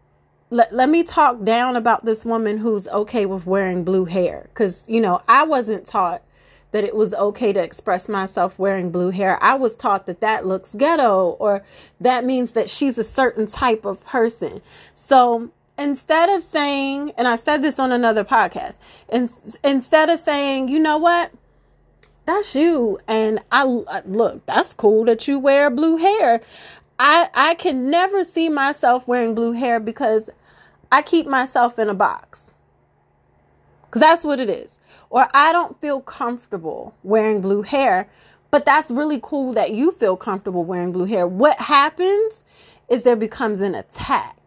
let, 0.50 0.72
let 0.72 0.88
me 0.88 1.02
talk 1.02 1.42
down 1.42 1.74
about 1.74 2.04
this 2.04 2.24
woman 2.24 2.58
who's 2.58 2.86
okay 2.88 3.26
with 3.26 3.46
wearing 3.46 3.82
blue 3.82 4.04
hair. 4.04 4.48
Because, 4.50 4.84
you 4.86 5.00
know, 5.00 5.20
I 5.26 5.42
wasn't 5.42 5.86
taught 5.86 6.22
that 6.70 6.84
it 6.84 6.94
was 6.94 7.14
okay 7.14 7.52
to 7.52 7.62
express 7.62 8.08
myself 8.08 8.58
wearing 8.58 8.90
blue 8.90 9.10
hair. 9.10 9.42
I 9.42 9.54
was 9.54 9.74
taught 9.74 10.06
that 10.06 10.20
that 10.20 10.46
looks 10.46 10.74
ghetto 10.74 11.30
or 11.40 11.64
that 12.00 12.24
means 12.24 12.52
that 12.52 12.70
she's 12.70 12.98
a 12.98 13.04
certain 13.04 13.46
type 13.46 13.84
of 13.84 14.04
person. 14.04 14.60
So 14.94 15.50
instead 15.78 16.28
of 16.28 16.42
saying, 16.42 17.12
and 17.16 17.26
I 17.26 17.36
said 17.36 17.62
this 17.62 17.78
on 17.78 17.90
another 17.90 18.24
podcast, 18.24 18.76
in, 19.08 19.28
instead 19.64 20.10
of 20.10 20.20
saying, 20.20 20.68
you 20.68 20.78
know 20.78 20.98
what? 20.98 21.32
That's 22.26 22.54
you 22.54 22.98
and 23.06 23.40
I 23.52 23.64
look 23.64 24.46
that's 24.46 24.74
cool 24.74 25.04
that 25.04 25.28
you 25.28 25.38
wear 25.38 25.70
blue 25.70 25.96
hair. 25.96 26.40
I 26.98 27.28
i 27.34 27.54
can 27.54 27.90
never 27.90 28.24
see 28.24 28.48
myself 28.48 29.06
wearing 29.08 29.34
blue 29.34 29.52
hair 29.52 29.80
because 29.80 30.30
i 30.92 31.02
keep 31.02 31.26
myself 31.26 31.78
in 31.78 31.88
a 31.88 31.94
box. 31.94 32.54
Because 33.86 34.00
that's 34.00 34.24
what 34.24 34.40
it 34.40 34.50
is. 34.50 34.78
Or 35.10 35.28
i 35.34 35.52
don't 35.52 35.80
feel 35.80 36.00
comfortable 36.00 36.94
wearing 37.02 37.40
blue 37.40 37.62
hair 37.62 38.08
but 38.54 38.64
that's 38.64 38.88
really 38.88 39.18
cool 39.20 39.52
that 39.54 39.72
you 39.72 39.90
feel 39.90 40.16
comfortable 40.16 40.64
wearing 40.64 40.92
blue 40.92 41.06
hair. 41.06 41.26
What 41.26 41.58
happens 41.58 42.44
is 42.88 43.02
there 43.02 43.16
becomes 43.16 43.60
an 43.60 43.74
attack 43.74 44.43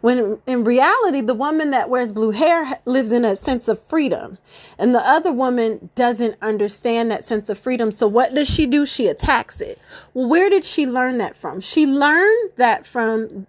When 0.00 0.38
in 0.46 0.64
reality, 0.64 1.20
the 1.20 1.34
woman 1.34 1.70
that 1.70 1.88
wears 1.88 2.12
blue 2.12 2.30
hair 2.30 2.78
lives 2.84 3.12
in 3.12 3.24
a 3.24 3.36
sense 3.36 3.68
of 3.68 3.82
freedom, 3.84 4.38
and 4.78 4.94
the 4.94 5.06
other 5.06 5.32
woman 5.32 5.90
doesn't 5.94 6.36
understand 6.42 7.10
that 7.10 7.24
sense 7.24 7.48
of 7.48 7.58
freedom. 7.58 7.92
So, 7.92 8.06
what 8.06 8.34
does 8.34 8.48
she 8.48 8.66
do? 8.66 8.86
She 8.86 9.08
attacks 9.08 9.60
it. 9.60 9.80
Well, 10.14 10.28
where 10.28 10.50
did 10.50 10.64
she 10.64 10.86
learn 10.86 11.18
that 11.18 11.36
from? 11.36 11.60
She 11.60 11.86
learned 11.86 12.52
that 12.56 12.86
from 12.86 13.46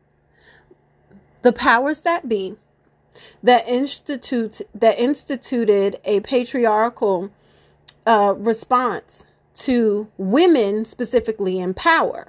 the 1.42 1.54
powers 1.54 2.02
that 2.02 2.28
be 2.28 2.56
that 3.44 3.68
institutes 3.68 4.62
that 4.74 5.00
instituted 5.00 6.00
a 6.06 6.20
patriarchal 6.22 7.32
uh, 8.06 8.34
response 8.38 9.26
to 9.56 10.08
women 10.18 10.86
specifically 10.86 11.60
in 11.60 11.74
power. 11.74 12.28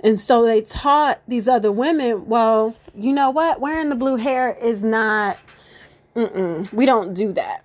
And 0.00 0.20
so 0.20 0.44
they 0.44 0.62
taught 0.62 1.20
these 1.28 1.48
other 1.48 1.72
women, 1.72 2.26
well, 2.28 2.76
you 2.94 3.12
know 3.12 3.30
what? 3.30 3.60
Wearing 3.60 3.90
the 3.90 3.96
blue 3.96 4.16
hair 4.16 4.52
is 4.54 4.84
not, 4.84 5.38
we 6.72 6.86
don't 6.86 7.14
do 7.14 7.32
that. 7.34 7.64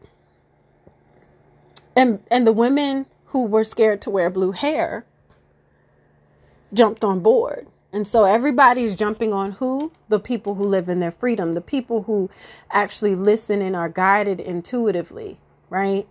And, 1.95 2.21
and 2.31 2.47
the 2.47 2.53
women 2.53 3.07
who 3.27 3.45
were 3.45 3.63
scared 3.65 4.01
to 4.03 4.11
wear 4.11 4.29
blue 4.29 4.51
hair 4.53 5.05
jumped 6.73 7.03
on 7.03 7.21
board. 7.21 7.67
And 7.93 8.07
so 8.07 8.25
everybody's 8.25 8.95
jumping 8.95 9.33
on 9.33 9.53
who? 9.53 9.91
The 10.09 10.19
people 10.19 10.55
who 10.55 10.63
live 10.65 10.89
in 10.89 10.99
their 10.99 11.11
freedom, 11.11 11.53
the 11.53 11.61
people 11.61 12.03
who 12.03 12.29
actually 12.71 13.15
listen 13.15 13.61
and 13.61 13.75
are 13.75 13.89
guided 13.89 14.39
intuitively, 14.39 15.37
right? 15.69 16.07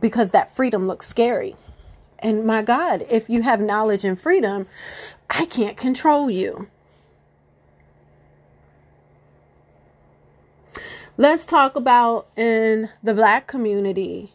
because 0.00 0.32
that 0.32 0.54
freedom 0.54 0.86
looks 0.86 1.08
scary. 1.08 1.56
And 2.20 2.44
my 2.44 2.62
God, 2.62 3.06
if 3.08 3.30
you 3.30 3.42
have 3.42 3.60
knowledge 3.60 4.04
and 4.04 4.20
freedom, 4.20 4.66
I 5.30 5.44
can't 5.44 5.76
control 5.76 6.30
you. 6.30 6.68
Let's 11.16 11.44
talk 11.44 11.76
about 11.76 12.28
in 12.36 12.90
the 13.02 13.14
black 13.14 13.46
community 13.46 14.32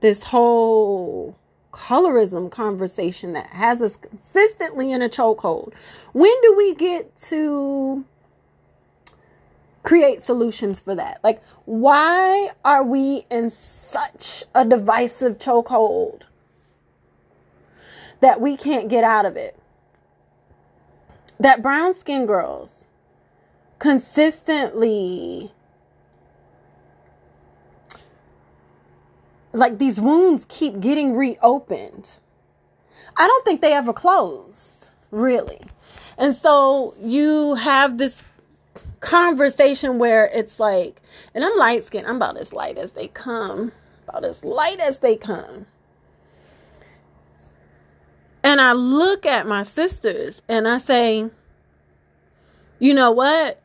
this 0.00 0.24
whole 0.24 1.36
colorism 1.72 2.50
conversation 2.50 3.32
that 3.32 3.46
has 3.48 3.82
us 3.82 3.96
consistently 3.96 4.92
in 4.92 5.00
a 5.00 5.08
chokehold. 5.08 5.72
When 6.12 6.34
do 6.42 6.54
we 6.56 6.74
get 6.74 7.16
to 7.28 8.04
create 9.88 10.20
solutions 10.20 10.80
for 10.80 10.94
that. 10.94 11.18
Like, 11.24 11.42
why 11.64 12.50
are 12.62 12.84
we 12.84 13.24
in 13.30 13.48
such 13.48 14.44
a 14.54 14.62
divisive 14.62 15.38
chokehold 15.38 16.24
that 18.20 18.40
we 18.40 18.56
can't 18.56 18.88
get 18.88 19.04
out 19.04 19.26
of 19.26 19.36
it? 19.36 19.58
That 21.40 21.62
brown 21.62 21.94
skin 21.94 22.26
girls 22.26 22.86
consistently 23.78 25.52
like 29.52 29.78
these 29.78 30.00
wounds 30.00 30.46
keep 30.48 30.80
getting 30.80 31.16
reopened. 31.16 32.16
I 33.16 33.26
don't 33.26 33.44
think 33.44 33.60
they 33.60 33.72
ever 33.72 33.92
closed, 33.92 34.88
really. 35.10 35.60
And 36.16 36.34
so 36.34 36.94
you 37.00 37.54
have 37.54 37.98
this 37.98 38.22
conversation 39.00 39.98
where 39.98 40.26
it's 40.26 40.60
like, 40.60 41.00
and 41.34 41.44
I'm 41.44 41.56
light 41.56 41.84
skinned, 41.84 42.06
I'm 42.06 42.16
about 42.16 42.36
as 42.36 42.52
light 42.52 42.78
as 42.78 42.92
they 42.92 43.08
come, 43.08 43.72
about 44.06 44.24
as 44.24 44.44
light 44.44 44.80
as 44.80 44.98
they 44.98 45.16
come. 45.16 45.66
And 48.42 48.60
I 48.60 48.72
look 48.72 49.26
at 49.26 49.46
my 49.46 49.62
sisters 49.62 50.42
and 50.48 50.68
I 50.68 50.78
say, 50.78 51.30
you 52.78 52.94
know 52.94 53.10
what? 53.10 53.60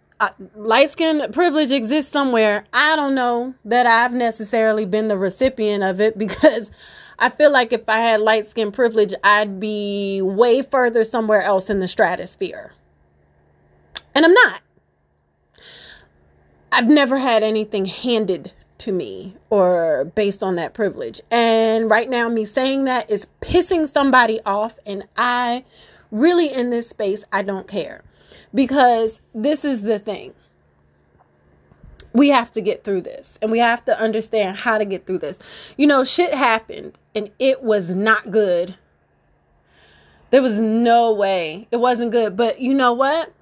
light 0.56 0.90
skin 0.90 1.32
privilege 1.32 1.72
exists 1.72 2.12
somewhere. 2.12 2.66
I 2.72 2.96
don't 2.96 3.16
know 3.16 3.56
that 3.66 3.86
I've 3.86 4.14
necessarily 4.14 4.86
been 4.86 5.08
the 5.08 5.18
recipient 5.18 5.84
of 5.84 6.00
it 6.00 6.18
because 6.18 6.72
I 7.20 7.30
feel 7.30 7.52
like 7.52 7.74
if 7.74 7.88
I 7.88 8.00
had 8.00 8.22
light 8.22 8.46
skin 8.46 8.72
privilege, 8.72 9.14
I'd 9.24 9.60
be 9.60 10.22
way 10.22 10.62
further 10.62 11.04
somewhere 11.04 11.42
else 11.42 11.70
in 11.70 11.80
the 11.80 11.88
stratosphere. 11.88 12.74
And 14.16 14.26
I'm 14.26 14.34
not. 14.34 14.62
I've 16.72 16.88
never 16.88 17.20
had 17.20 17.44
anything 17.44 17.86
handed 17.86 18.52
to 18.84 18.92
me 18.92 19.36
or 19.50 20.12
based 20.16 20.44
on 20.44 20.56
that 20.56 20.74
privilege. 20.74 21.22
And 21.32 21.90
right 21.90 22.10
now, 22.10 22.28
me 22.28 22.46
saying 22.46 22.86
that 22.86 23.10
is 23.10 23.28
pissing 23.42 23.92
somebody 23.92 24.42
off. 24.46 24.78
And 24.86 25.06
I 25.18 25.64
really, 26.12 26.54
in 26.54 26.70
this 26.70 26.90
space, 26.90 27.24
I 27.32 27.42
don't 27.42 27.68
care 27.68 28.04
because 28.54 29.22
this 29.34 29.64
is 29.64 29.84
the 29.84 30.00
thing. 30.00 30.34
We 32.14 32.30
have 32.30 32.52
to 32.52 32.62
get 32.62 32.84
through 32.84 33.02
this 33.02 33.40
and 33.42 33.52
we 33.52 33.60
have 33.60 33.84
to 33.86 34.00
understand 34.00 34.60
how 34.60 34.78
to 34.78 34.86
get 34.86 35.08
through 35.08 35.20
this. 35.20 35.40
You 35.78 35.88
know, 35.88 36.04
shit 36.04 36.34
happened 36.34 36.98
and 37.16 37.32
it 37.40 37.64
was 37.64 37.90
not 37.90 38.32
good. 38.32 38.76
There 40.30 40.42
was 40.42 40.56
no 40.56 41.12
way 41.14 41.68
it 41.72 41.78
wasn't 41.78 42.12
good. 42.12 42.36
But 42.36 42.60
you 42.60 42.74
know 42.74 42.94
what? 42.94 43.34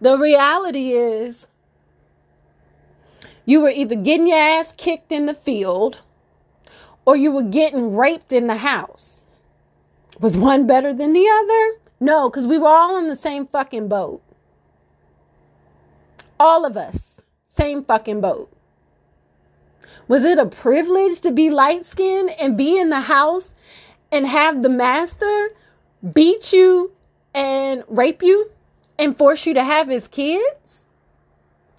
The 0.00 0.18
reality 0.18 0.90
is, 0.90 1.46
you 3.44 3.60
were 3.60 3.70
either 3.70 3.96
getting 3.96 4.28
your 4.28 4.38
ass 4.38 4.72
kicked 4.76 5.12
in 5.12 5.26
the 5.26 5.34
field 5.34 6.02
or 7.04 7.16
you 7.16 7.30
were 7.32 7.42
getting 7.42 7.96
raped 7.96 8.32
in 8.32 8.46
the 8.46 8.56
house. 8.56 9.20
Was 10.20 10.36
one 10.36 10.66
better 10.66 10.92
than 10.92 11.12
the 11.12 11.28
other? 11.28 11.80
No, 11.98 12.30
because 12.30 12.46
we 12.46 12.58
were 12.58 12.68
all 12.68 12.96
in 12.98 13.08
the 13.08 13.16
same 13.16 13.46
fucking 13.46 13.88
boat. 13.88 14.22
All 16.38 16.64
of 16.64 16.76
us, 16.76 17.20
same 17.46 17.84
fucking 17.84 18.20
boat. 18.20 18.52
Was 20.08 20.24
it 20.24 20.38
a 20.38 20.46
privilege 20.46 21.20
to 21.20 21.30
be 21.30 21.50
light 21.50 21.84
skinned 21.84 22.30
and 22.30 22.56
be 22.56 22.78
in 22.78 22.90
the 22.90 23.00
house 23.00 23.50
and 24.10 24.26
have 24.26 24.62
the 24.62 24.68
master 24.68 25.50
beat 26.12 26.52
you 26.52 26.92
and 27.34 27.84
rape 27.88 28.22
you 28.22 28.50
and 28.98 29.16
force 29.16 29.46
you 29.46 29.54
to 29.54 29.64
have 29.64 29.88
his 29.88 30.08
kids? 30.08 30.84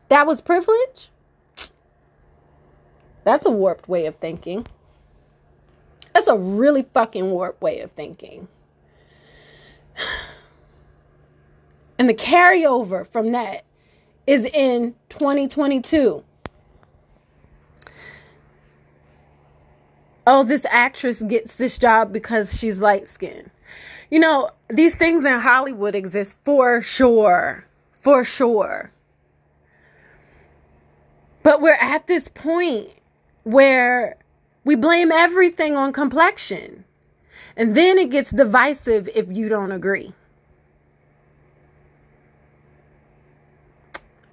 That 0.10 0.26
was 0.26 0.42
privilege? 0.42 1.10
That's 3.24 3.46
a 3.46 3.52
warped 3.52 3.88
way 3.88 4.06
of 4.06 4.16
thinking. 4.18 4.68
That's 6.14 6.28
a 6.28 6.38
really 6.38 6.84
fucking 6.94 7.32
warped 7.32 7.62
way 7.62 7.80
of 7.80 7.92
thinking. 7.92 8.48
And 12.00 12.10
the 12.10 12.14
carryover 12.16 13.08
from 13.08 13.34
that 13.34 13.66
is 14.26 14.46
in 14.46 14.96
2022. 15.10 16.24
Oh, 20.26 20.44
this 20.44 20.66
actress 20.70 21.22
gets 21.22 21.56
this 21.56 21.78
job 21.78 22.12
because 22.12 22.58
she's 22.58 22.80
light 22.80 23.08
skinned. 23.08 23.52
You 24.10 24.20
know, 24.20 24.52
these 24.70 24.96
things 24.96 25.24
in 25.24 25.40
Hollywood 25.40 25.96
exist 25.96 26.38
for 26.44 26.82
sure. 26.82 27.66
For 27.94 28.24
sure. 28.24 28.92
But 31.42 31.62
we're 31.62 31.74
at 31.74 32.08
this 32.08 32.30
point 32.30 32.90
where 33.44 34.18
we 34.64 34.76
blame 34.76 35.12
everything 35.12 35.76
on 35.76 35.94
complexion. 35.94 36.86
And 37.56 37.76
then 37.76 37.98
it 37.98 38.10
gets 38.10 38.32
divisive 38.32 39.10
if 39.14 39.32
you 39.32 39.50
don't 39.50 39.72
agree. 39.72 40.14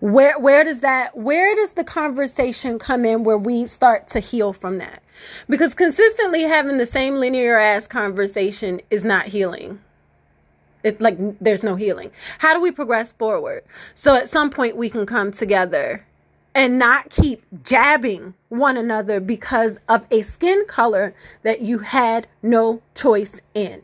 Where 0.00 0.38
where 0.38 0.64
does 0.64 0.80
that 0.80 1.14
where 1.14 1.54
does 1.54 1.72
the 1.72 1.84
conversation 1.84 2.78
come 2.78 3.04
in 3.04 3.22
where 3.22 3.36
we 3.36 3.66
start 3.66 4.08
to 4.08 4.20
heal 4.20 4.54
from 4.54 4.78
that? 4.78 5.02
Because 5.46 5.74
consistently 5.74 6.44
having 6.44 6.78
the 6.78 6.86
same 6.86 7.16
linear 7.16 7.58
ass 7.58 7.86
conversation 7.86 8.80
is 8.90 9.04
not 9.04 9.26
healing. 9.26 9.78
It's 10.82 11.02
like 11.02 11.18
there's 11.38 11.62
no 11.62 11.76
healing. 11.76 12.10
How 12.38 12.54
do 12.54 12.62
we 12.62 12.70
progress 12.70 13.12
forward? 13.12 13.62
So 13.94 14.14
at 14.14 14.30
some 14.30 14.48
point 14.48 14.76
we 14.76 14.88
can 14.88 15.04
come 15.04 15.32
together 15.32 16.06
and 16.54 16.78
not 16.78 17.10
keep 17.10 17.44
jabbing 17.62 18.34
one 18.48 18.76
another 18.76 19.20
because 19.20 19.78
of 19.88 20.06
a 20.10 20.22
skin 20.22 20.64
color 20.66 21.14
that 21.42 21.60
you 21.60 21.78
had 21.78 22.26
no 22.42 22.82
choice 22.94 23.40
in. 23.54 23.82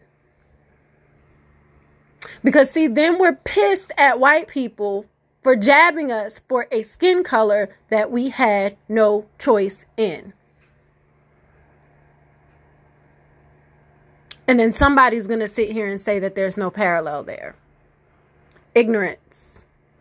Because, 2.42 2.70
see, 2.70 2.88
then 2.88 3.18
we're 3.18 3.34
pissed 3.36 3.92
at 3.96 4.18
white 4.18 4.48
people 4.48 5.06
for 5.42 5.54
jabbing 5.54 6.10
us 6.10 6.40
for 6.48 6.66
a 6.72 6.82
skin 6.82 7.22
color 7.22 7.76
that 7.88 8.10
we 8.10 8.30
had 8.30 8.76
no 8.88 9.26
choice 9.38 9.84
in. 9.96 10.32
And 14.48 14.58
then 14.58 14.72
somebody's 14.72 15.26
going 15.26 15.40
to 15.40 15.48
sit 15.48 15.70
here 15.70 15.86
and 15.86 16.00
say 16.00 16.18
that 16.18 16.34
there's 16.34 16.56
no 16.56 16.70
parallel 16.70 17.22
there. 17.22 17.56
Ignorance 18.74 19.55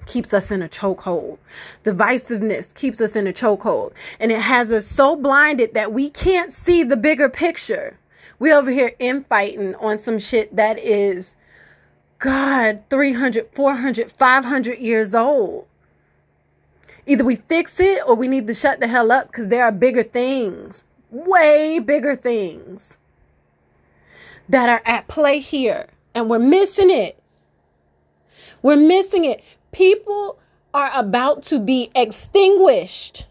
keeps 0.05 0.33
us 0.33 0.51
in 0.51 0.61
a 0.61 0.69
chokehold. 0.69 1.37
Divisiveness 1.83 2.73
keeps 2.73 3.01
us 3.01 3.15
in 3.15 3.27
a 3.27 3.33
chokehold. 3.33 3.93
And 4.19 4.31
it 4.31 4.41
has 4.41 4.71
us 4.71 4.85
so 4.87 5.15
blinded 5.15 5.73
that 5.73 5.93
we 5.93 6.09
can't 6.09 6.53
see 6.53 6.83
the 6.83 6.97
bigger 6.97 7.29
picture. 7.29 7.97
We 8.39 8.51
over 8.51 8.71
here 8.71 8.93
infighting 8.99 9.75
on 9.75 9.99
some 9.99 10.19
shit 10.19 10.55
that 10.55 10.77
is 10.79 11.35
God, 12.19 12.83
300, 12.89 13.49
400, 13.53 14.11
500 14.11 14.79
years 14.79 15.13
old. 15.13 15.67
Either 17.05 17.23
we 17.23 17.35
fix 17.35 17.79
it 17.79 18.01
or 18.07 18.15
we 18.15 18.27
need 18.27 18.47
to 18.47 18.53
shut 18.53 18.79
the 18.79 18.87
hell 18.87 19.11
up 19.11 19.27
because 19.27 19.47
there 19.49 19.63
are 19.63 19.71
bigger 19.71 20.03
things, 20.03 20.83
way 21.11 21.79
bigger 21.79 22.15
things 22.15 22.97
that 24.49 24.69
are 24.69 24.81
at 24.85 25.07
play 25.07 25.39
here. 25.39 25.87
And 26.13 26.29
we're 26.29 26.39
missing 26.39 26.89
it. 26.89 27.21
We're 28.61 28.75
missing 28.77 29.25
it. 29.25 29.43
People 29.75 30.39
are 30.73 30.89
about 30.93 31.43
to 31.43 31.59
be 31.59 31.91
extinguished. 31.93 33.25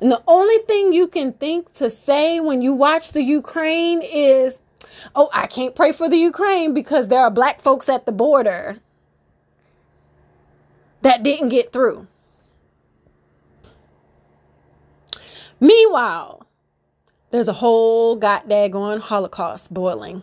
And 0.00 0.10
the 0.10 0.20
only 0.26 0.58
thing 0.66 0.92
you 0.92 1.06
can 1.06 1.32
think 1.32 1.72
to 1.74 1.88
say 1.88 2.40
when 2.40 2.60
you 2.60 2.72
watch 2.72 3.12
the 3.12 3.22
Ukraine 3.22 4.02
is, 4.02 4.58
oh, 5.14 5.30
I 5.32 5.46
can't 5.46 5.76
pray 5.76 5.92
for 5.92 6.08
the 6.08 6.16
Ukraine 6.16 6.74
because 6.74 7.06
there 7.06 7.20
are 7.20 7.30
black 7.30 7.62
folks 7.62 7.88
at 7.88 8.04
the 8.04 8.10
border 8.10 8.80
that 11.02 11.22
didn't 11.22 11.50
get 11.50 11.72
through. 11.72 12.08
Meanwhile, 15.60 16.48
there's 17.30 17.46
a 17.46 17.52
whole 17.52 18.16
goddamn 18.16 19.00
Holocaust 19.00 19.72
boiling. 19.72 20.22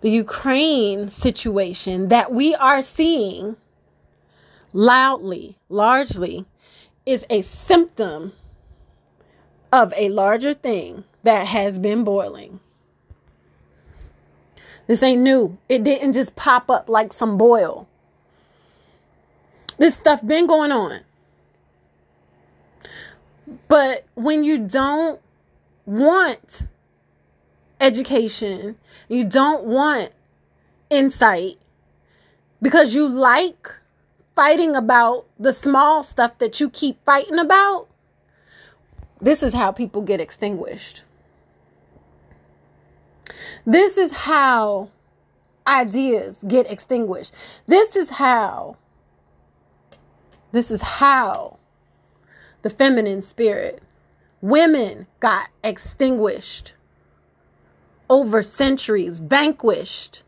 The 0.00 0.10
Ukraine 0.10 1.10
situation 1.10 2.08
that 2.08 2.32
we 2.32 2.54
are 2.54 2.82
seeing 2.82 3.56
loudly, 4.72 5.56
largely, 5.68 6.44
is 7.06 7.24
a 7.30 7.42
symptom 7.42 8.32
of 9.72 9.92
a 9.96 10.08
larger 10.08 10.54
thing 10.54 11.04
that 11.22 11.46
has 11.46 11.78
been 11.78 12.04
boiling. 12.04 12.60
This 14.86 15.02
ain't 15.02 15.20
new. 15.20 15.58
It 15.68 15.84
didn't 15.84 16.14
just 16.14 16.34
pop 16.34 16.70
up 16.70 16.88
like 16.88 17.12
some 17.12 17.36
boil. 17.36 17.86
This 19.76 19.94
stuff 19.94 20.26
been 20.26 20.46
going 20.46 20.72
on. 20.72 21.00
But 23.68 24.06
when 24.14 24.44
you 24.44 24.58
don't 24.58 25.20
want 25.86 26.62
education, 27.80 28.76
you 29.08 29.24
don't 29.24 29.64
want 29.64 30.12
insight 30.90 31.58
because 32.60 32.94
you 32.94 33.08
like 33.08 33.72
fighting 34.34 34.76
about 34.76 35.26
the 35.38 35.52
small 35.52 36.02
stuff 36.02 36.38
that 36.38 36.60
you 36.60 36.70
keep 36.70 37.04
fighting 37.04 37.38
about, 37.38 37.88
this 39.20 39.42
is 39.42 39.52
how 39.52 39.72
people 39.72 40.02
get 40.02 40.20
extinguished. 40.20 41.02
This 43.66 43.98
is 43.98 44.12
how 44.12 44.90
ideas 45.66 46.44
get 46.46 46.70
extinguished. 46.70 47.32
This 47.66 47.96
is 47.96 48.10
how 48.10 48.76
this 50.52 50.70
is 50.70 50.80
how 50.80 51.58
the 52.62 52.70
feminine 52.70 53.20
spirit, 53.22 53.82
women 54.40 55.06
got 55.20 55.48
extinguished 55.62 56.74
over 58.08 58.42
centuries, 58.42 59.18
vanquished 59.18 60.22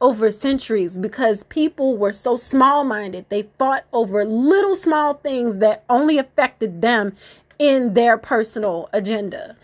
over 0.00 0.30
centuries 0.30 0.98
because 0.98 1.44
people 1.44 1.96
were 1.96 2.12
so 2.12 2.36
small 2.36 2.84
minded. 2.84 3.26
They 3.28 3.48
fought 3.58 3.84
over 3.92 4.24
little 4.24 4.76
small 4.76 5.14
things 5.14 5.58
that 5.58 5.84
only 5.88 6.18
affected 6.18 6.82
them 6.82 7.14
in 7.58 7.94
their 7.94 8.18
personal 8.18 8.88
agenda. 8.92 9.56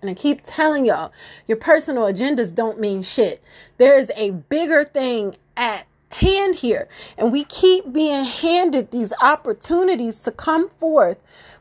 And 0.00 0.10
I 0.10 0.14
keep 0.14 0.42
telling 0.44 0.84
y'all, 0.84 1.12
your 1.46 1.56
personal 1.56 2.04
agendas 2.04 2.54
don't 2.54 2.78
mean 2.78 3.02
shit. 3.02 3.42
There 3.78 3.96
is 3.96 4.10
a 4.16 4.30
bigger 4.30 4.84
thing 4.84 5.36
at 5.56 5.86
hand 6.10 6.56
here. 6.56 6.88
And 7.18 7.32
we 7.32 7.44
keep 7.44 7.92
being 7.92 8.24
handed 8.24 8.90
these 8.90 9.12
opportunities 9.20 10.22
to 10.22 10.30
come 10.30 10.68
forth 10.68 11.18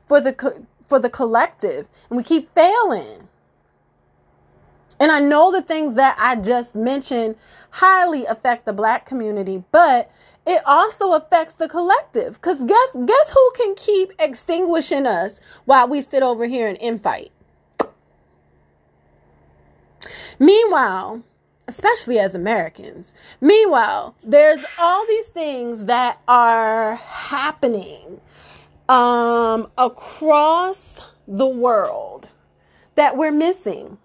for 0.08 0.20
the 0.22 0.66
for 0.88 1.00
the 1.00 1.10
collective 1.10 1.88
and 2.10 2.18
we 2.18 2.24
keep 2.24 2.54
failing. 2.54 3.28
And 5.04 5.12
I 5.12 5.20
know 5.20 5.52
the 5.52 5.62
things 5.62 5.96
that 5.96 6.16
I 6.18 6.38
just 6.38 6.76
mentioned 6.76 7.36
highly 7.72 8.24
affect 8.24 8.66
the 8.66 8.72
black 8.72 9.06
community, 9.06 9.62
but 9.70 10.10
it 10.48 10.62
also 10.66 11.12
affects 11.12 11.56
the 11.56 11.68
collective. 11.68 12.40
Cause 12.40 12.64
guess 12.64 12.90
guess 13.06 13.30
who 13.32 13.52
can 13.58 13.76
keep 13.76 14.14
extinguishing 14.18 15.06
us 15.06 15.42
while 15.66 15.90
we 15.90 16.02
sit 16.02 16.24
over 16.24 16.46
here 16.46 16.70
and 16.70 16.80
infight? 16.80 17.32
Meanwhile, 20.40 21.24
especially 21.68 22.18
as 22.18 22.34
Americans. 22.34 23.14
Meanwhile, 23.42 24.16
there's 24.24 24.64
all 24.80 25.06
these 25.06 25.28
things 25.28 25.84
that 25.84 26.22
are 26.30 26.96
happening 26.96 28.22
um, 28.88 29.70
across 29.78 31.02
the 31.28 31.46
world 31.46 32.30
that 32.96 33.18
we're 33.18 33.34
missing. 33.34 33.98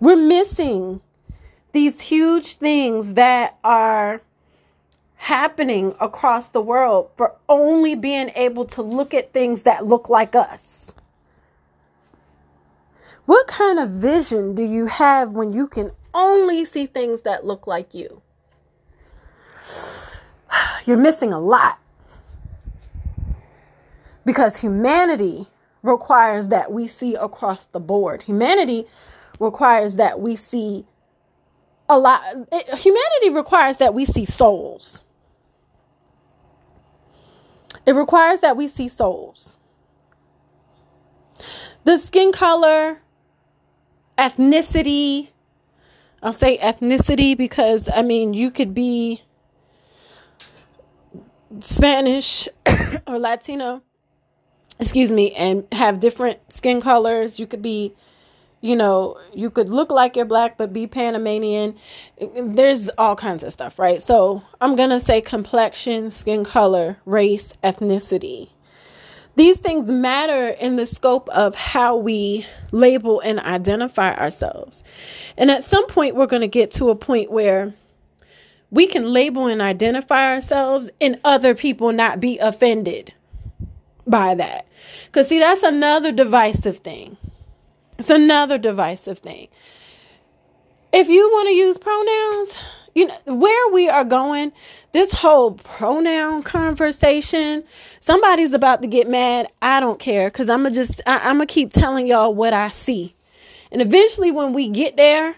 We're 0.00 0.16
missing 0.16 1.00
these 1.72 2.00
huge 2.00 2.54
things 2.54 3.14
that 3.14 3.58
are 3.64 4.22
happening 5.16 5.94
across 6.00 6.48
the 6.48 6.60
world 6.60 7.10
for 7.16 7.34
only 7.48 7.94
being 7.94 8.30
able 8.36 8.64
to 8.64 8.82
look 8.82 9.12
at 9.12 9.32
things 9.32 9.62
that 9.62 9.84
look 9.84 10.08
like 10.08 10.36
us. 10.36 10.94
What 13.26 13.46
kind 13.46 13.78
of 13.78 13.90
vision 13.90 14.54
do 14.54 14.62
you 14.62 14.86
have 14.86 15.32
when 15.32 15.52
you 15.52 15.66
can 15.66 15.90
only 16.14 16.64
see 16.64 16.86
things 16.86 17.22
that 17.22 17.44
look 17.44 17.66
like 17.66 17.92
you? 17.92 18.22
You're 20.86 20.96
missing 20.96 21.32
a 21.32 21.40
lot. 21.40 21.78
Because 24.24 24.56
humanity 24.56 25.46
requires 25.82 26.48
that 26.48 26.72
we 26.72 26.86
see 26.86 27.16
across 27.16 27.66
the 27.66 27.80
board. 27.80 28.22
Humanity 28.22 28.86
requires 29.38 29.96
that 29.96 30.20
we 30.20 30.36
see 30.36 30.86
a 31.88 31.98
lot. 31.98 32.22
It, 32.52 32.74
humanity 32.78 33.30
requires 33.30 33.78
that 33.78 33.94
we 33.94 34.04
see 34.04 34.24
souls. 34.24 35.04
It 37.86 37.94
requires 37.94 38.40
that 38.40 38.56
we 38.56 38.68
see 38.68 38.88
souls. 38.88 39.56
The 41.84 41.98
skin 41.98 42.32
color, 42.32 43.00
ethnicity. 44.18 45.28
I'll 46.22 46.32
say 46.32 46.58
ethnicity 46.58 47.36
because 47.36 47.88
I 47.94 48.02
mean, 48.02 48.34
you 48.34 48.50
could 48.50 48.74
be 48.74 49.22
Spanish 51.60 52.48
or 53.06 53.18
Latino, 53.18 53.82
excuse 54.78 55.12
me, 55.12 55.32
and 55.32 55.66
have 55.72 56.00
different 56.00 56.38
skin 56.52 56.80
colors. 56.80 57.38
You 57.38 57.46
could 57.46 57.62
be, 57.62 57.94
you 58.60 58.74
know, 58.74 59.18
you 59.32 59.50
could 59.50 59.68
look 59.68 59.90
like 59.90 60.16
you're 60.16 60.24
black 60.24 60.58
but 60.58 60.72
be 60.72 60.86
Panamanian. 60.86 61.76
There's 62.36 62.88
all 62.98 63.14
kinds 63.16 63.42
of 63.42 63.52
stuff, 63.52 63.78
right? 63.78 64.02
So 64.02 64.42
I'm 64.60 64.74
going 64.74 64.90
to 64.90 65.00
say 65.00 65.20
complexion, 65.20 66.10
skin 66.10 66.44
color, 66.44 66.98
race, 67.04 67.52
ethnicity. 67.62 68.50
These 69.36 69.58
things 69.58 69.92
matter 69.92 70.48
in 70.48 70.74
the 70.74 70.86
scope 70.86 71.28
of 71.28 71.54
how 71.54 71.96
we 71.96 72.44
label 72.72 73.20
and 73.20 73.38
identify 73.38 74.12
ourselves. 74.16 74.82
And 75.36 75.48
at 75.48 75.62
some 75.62 75.86
point, 75.86 76.16
we're 76.16 76.26
going 76.26 76.42
to 76.42 76.48
get 76.48 76.72
to 76.72 76.90
a 76.90 76.96
point 76.96 77.30
where 77.30 77.72
we 78.72 78.88
can 78.88 79.04
label 79.04 79.46
and 79.46 79.62
identify 79.62 80.34
ourselves 80.34 80.90
and 81.00 81.20
other 81.22 81.54
people 81.54 81.92
not 81.92 82.18
be 82.18 82.38
offended 82.38 83.14
by 84.08 84.34
that. 84.34 84.66
Because, 85.06 85.28
see, 85.28 85.38
that's 85.38 85.62
another 85.62 86.10
divisive 86.10 86.78
thing. 86.78 87.16
It's 87.98 88.10
another 88.10 88.58
divisive 88.58 89.18
thing. 89.18 89.48
If 90.92 91.08
you 91.08 91.28
want 91.30 91.48
to 91.48 91.54
use 91.54 91.78
pronouns, 91.78 92.56
you 92.94 93.06
know 93.06 93.18
where 93.26 93.72
we 93.72 93.88
are 93.88 94.04
going 94.04 94.52
this 94.92 95.12
whole 95.12 95.52
pronoun 95.52 96.42
conversation 96.42 97.62
somebody's 98.00 98.52
about 98.52 98.82
to 98.82 98.88
get 98.88 99.08
mad 99.08 99.46
i 99.62 99.78
don't 99.78 100.00
care 100.00 100.28
because 100.28 100.48
i'm 100.48 100.64
gonna 100.64 100.74
just 100.74 101.00
I, 101.06 101.18
i'm 101.18 101.36
gonna 101.36 101.46
keep 101.46 101.70
telling 101.70 102.08
y'all 102.08 102.34
what 102.34 102.52
i 102.52 102.70
see 102.70 103.14
and 103.70 103.80
eventually 103.80 104.32
when 104.32 104.52
we 104.52 104.68
get 104.68 104.96
there 104.96 105.36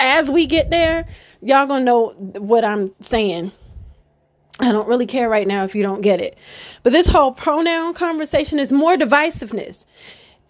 as 0.00 0.30
we 0.30 0.46
get 0.46 0.70
there 0.70 1.06
y'all 1.42 1.66
gonna 1.66 1.84
know 1.84 2.10
what 2.38 2.64
i'm 2.64 2.94
saying 3.00 3.52
I 4.58 4.72
don't 4.72 4.88
really 4.88 5.04
care 5.04 5.28
right 5.28 5.46
now 5.46 5.64
if 5.64 5.74
you 5.74 5.82
don't 5.82 6.00
get 6.00 6.18
it. 6.18 6.38
But 6.82 6.94
this 6.94 7.06
whole 7.06 7.30
pronoun 7.32 7.92
conversation 7.92 8.58
is 8.58 8.72
more 8.72 8.96
divisiveness. 8.96 9.84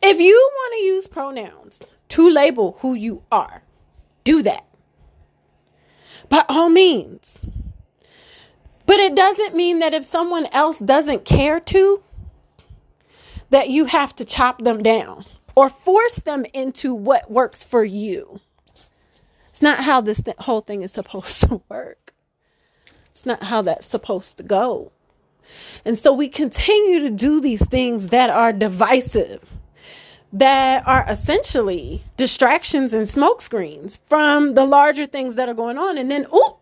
If 0.02 0.20
you 0.20 0.50
want 0.54 0.74
to 0.78 0.84
use 0.86 1.08
pronouns 1.08 1.80
to 2.10 2.30
label 2.30 2.78
who 2.80 2.94
you 2.94 3.22
are, 3.32 3.62
do 4.24 4.42
that 4.44 4.66
by 6.30 6.44
all 6.48 6.68
means. 6.70 7.38
But 8.86 9.00
it 9.00 9.16
doesn't 9.16 9.56
mean 9.56 9.80
that 9.80 9.94
if 9.94 10.04
someone 10.04 10.46
else 10.48 10.78
doesn't 10.78 11.24
care 11.26 11.60
to, 11.60 12.02
that 13.50 13.70
you 13.70 13.86
have 13.86 14.16
to 14.16 14.24
chop 14.26 14.62
them 14.62 14.82
down. 14.82 15.24
or 15.56 15.70
force 15.70 16.16
them 16.16 16.46
into 16.54 16.94
what 16.94 17.30
works 17.30 17.64
for 17.64 17.84
you. 17.84 18.40
It's 19.50 19.62
not 19.62 19.80
how 19.80 20.00
this 20.02 20.22
th- 20.22 20.36
whole 20.40 20.60
thing 20.62 20.82
is 20.82 20.92
supposed 20.92 21.42
to 21.48 21.62
work. 21.68 22.14
It's 23.10 23.26
not 23.26 23.44
how 23.44 23.62
that's 23.62 23.86
supposed 23.86 24.36
to 24.38 24.42
go. 24.44 24.92
And 25.84 25.98
so 25.98 26.12
we 26.12 26.28
continue 26.28 27.00
to 27.00 27.10
do 27.10 27.40
these 27.40 27.66
things 27.66 28.08
that 28.08 28.30
are 28.30 28.52
divisive, 28.52 29.42
that 30.32 30.86
are 30.86 31.04
essentially 31.08 32.04
distractions 32.16 32.92
and 32.92 33.06
smokescreens 33.06 33.98
from 34.06 34.54
the 34.54 34.64
larger 34.64 35.06
things 35.06 35.36
that 35.36 35.48
are 35.48 35.54
going 35.54 35.78
on. 35.78 35.96
And 35.98 36.10
then, 36.10 36.26
oh, 36.32 36.58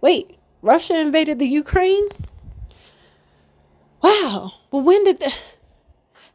wait, 0.00 0.38
Russia 0.62 0.98
invaded 0.98 1.38
the 1.38 1.46
Ukraine? 1.46 2.08
Wow. 4.02 4.52
Well, 4.70 4.82
when 4.82 5.04
did 5.04 5.20
that, 5.20 5.38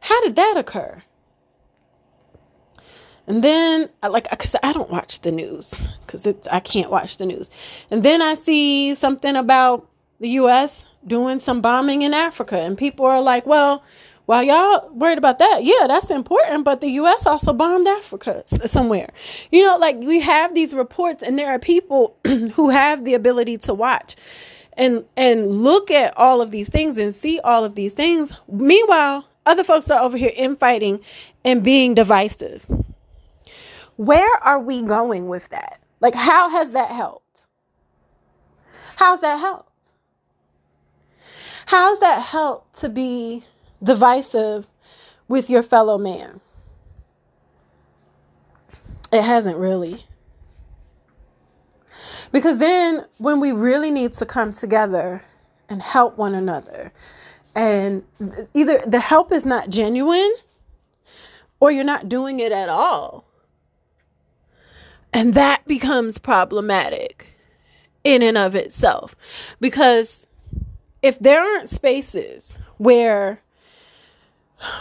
how 0.00 0.20
did 0.22 0.36
that 0.36 0.54
occur? 0.56 1.02
And 3.26 3.44
then, 3.44 3.90
like, 4.02 4.30
because 4.30 4.56
I 4.62 4.72
don't 4.72 4.88
watch 4.88 5.20
the 5.20 5.30
news, 5.30 5.74
because 6.06 6.26
it's 6.26 6.48
I 6.48 6.60
can't 6.60 6.90
watch 6.90 7.18
the 7.18 7.26
news. 7.26 7.50
And 7.90 8.02
then 8.02 8.22
I 8.22 8.32
see 8.32 8.94
something 8.94 9.36
about 9.36 9.86
the 10.18 10.30
U.S. 10.30 10.86
doing 11.06 11.38
some 11.38 11.60
bombing 11.60 12.02
in 12.02 12.14
Africa, 12.14 12.58
and 12.58 12.78
people 12.78 13.04
are 13.04 13.20
like, 13.20 13.44
"Well, 13.44 13.82
while 14.28 14.42
y'all 14.42 14.90
worried 14.92 15.16
about 15.16 15.38
that, 15.38 15.64
yeah, 15.64 15.86
that's 15.86 16.10
important, 16.10 16.62
but 16.62 16.82
the 16.82 16.90
U.S. 17.00 17.24
also 17.24 17.54
bombed 17.54 17.88
Africa 17.88 18.42
somewhere." 18.68 19.08
You 19.50 19.62
know, 19.62 19.78
like 19.78 19.96
we 19.96 20.20
have 20.20 20.54
these 20.54 20.74
reports, 20.74 21.22
and 21.22 21.38
there 21.38 21.48
are 21.48 21.58
people 21.58 22.14
who 22.26 22.68
have 22.68 23.06
the 23.06 23.14
ability 23.14 23.56
to 23.56 23.72
watch 23.72 24.16
and 24.74 25.06
and 25.16 25.46
look 25.46 25.90
at 25.90 26.14
all 26.18 26.42
of 26.42 26.50
these 26.50 26.68
things 26.68 26.98
and 26.98 27.14
see 27.14 27.40
all 27.40 27.64
of 27.64 27.74
these 27.74 27.94
things. 27.94 28.34
Meanwhile, 28.46 29.26
other 29.46 29.64
folks 29.64 29.90
are 29.90 30.00
over 30.00 30.18
here 30.18 30.32
infighting 30.36 31.00
and 31.42 31.62
being 31.62 31.94
divisive. 31.94 32.66
Where 33.96 34.36
are 34.44 34.60
we 34.60 34.82
going 34.82 35.28
with 35.28 35.48
that? 35.48 35.80
Like, 36.00 36.14
how 36.14 36.50
has 36.50 36.72
that 36.72 36.90
helped? 36.90 37.46
How's 38.96 39.22
that 39.22 39.40
helped? 39.40 39.72
How's 41.64 41.98
that 42.00 42.20
helped 42.20 42.78
to 42.80 42.90
be 42.90 43.46
divisive 43.82 44.66
with 45.26 45.48
your 45.50 45.62
fellow 45.62 45.98
man? 45.98 46.40
It 49.12 49.22
hasn't 49.22 49.56
really. 49.56 50.06
Because 52.30 52.58
then, 52.58 53.06
when 53.16 53.40
we 53.40 53.52
really 53.52 53.90
need 53.90 54.12
to 54.14 54.26
come 54.26 54.52
together 54.52 55.24
and 55.68 55.80
help 55.80 56.18
one 56.18 56.34
another, 56.34 56.92
and 57.54 58.04
either 58.54 58.82
the 58.86 59.00
help 59.00 59.32
is 59.32 59.46
not 59.46 59.70
genuine 59.70 60.34
or 61.58 61.70
you're 61.70 61.84
not 61.84 62.08
doing 62.08 62.38
it 62.38 62.52
at 62.52 62.68
all 62.68 63.28
and 65.12 65.34
that 65.34 65.66
becomes 65.66 66.18
problematic 66.18 67.28
in 68.04 68.22
and 68.22 68.38
of 68.38 68.54
itself. 68.54 69.16
Because 69.60 70.24
if 71.02 71.18
there 71.18 71.40
aren't 71.40 71.70
spaces 71.70 72.58
where 72.76 73.40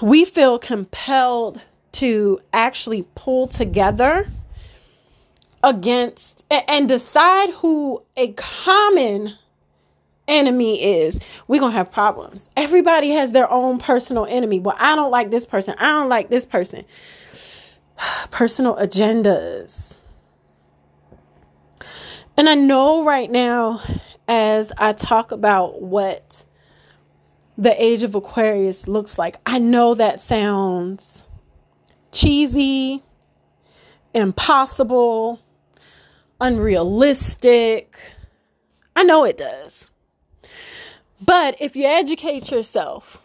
we 0.02 0.26
feel 0.26 0.60
compelled 0.60 1.62
to 1.94 2.40
actually 2.54 3.06
pull 3.16 3.48
together 3.48 4.30
against 5.64 6.44
and 6.50 6.88
decide 6.88 7.50
who 7.52 8.04
a 8.16 8.32
common 8.34 9.36
enemy 10.28 11.02
is, 11.02 11.20
we're 11.48 11.60
going 11.60 11.72
to 11.72 11.78
have 11.78 11.92
problems. 11.92 12.50
Everybody 12.56 13.12
has 13.12 13.32
their 13.32 13.50
own 13.52 13.80
personal 13.80 14.26
enemy. 14.26 14.60
Well, 14.60 14.76
I 14.78 14.96
don't 14.96 15.12
like 15.12 15.32
this 15.32 15.46
person. 15.46 15.74
I 15.78 15.92
don't 15.92 16.10
like 16.10 16.30
this 16.30 16.46
person. 16.46 16.86
Personal 18.32 18.76
agendas 18.76 19.98
and 22.38 22.48
I 22.48 22.54
know 22.54 23.04
right 23.04 23.32
now, 23.32 23.82
as 24.28 24.72
I 24.78 24.94
talk 24.94 25.32
about 25.32 25.82
what 25.82 26.44
the 27.58 27.82
age 27.84 28.04
of 28.04 28.16
Aquarius 28.16 28.88
looks 28.88 29.18
like, 29.18 29.38
I 29.46 29.58
know 29.60 29.96
that 29.96 30.20
sounds 30.20 31.26
cheesy, 32.12 33.04
impossible, 34.14 35.42
unrealistic. 36.40 37.98
I 38.96 39.04
know 39.04 39.24
it 39.24 39.38
does. 39.38 39.90
But 41.20 41.56
if 41.60 41.76
you 41.76 41.86
educate 41.86 42.52
yourself, 42.52 43.20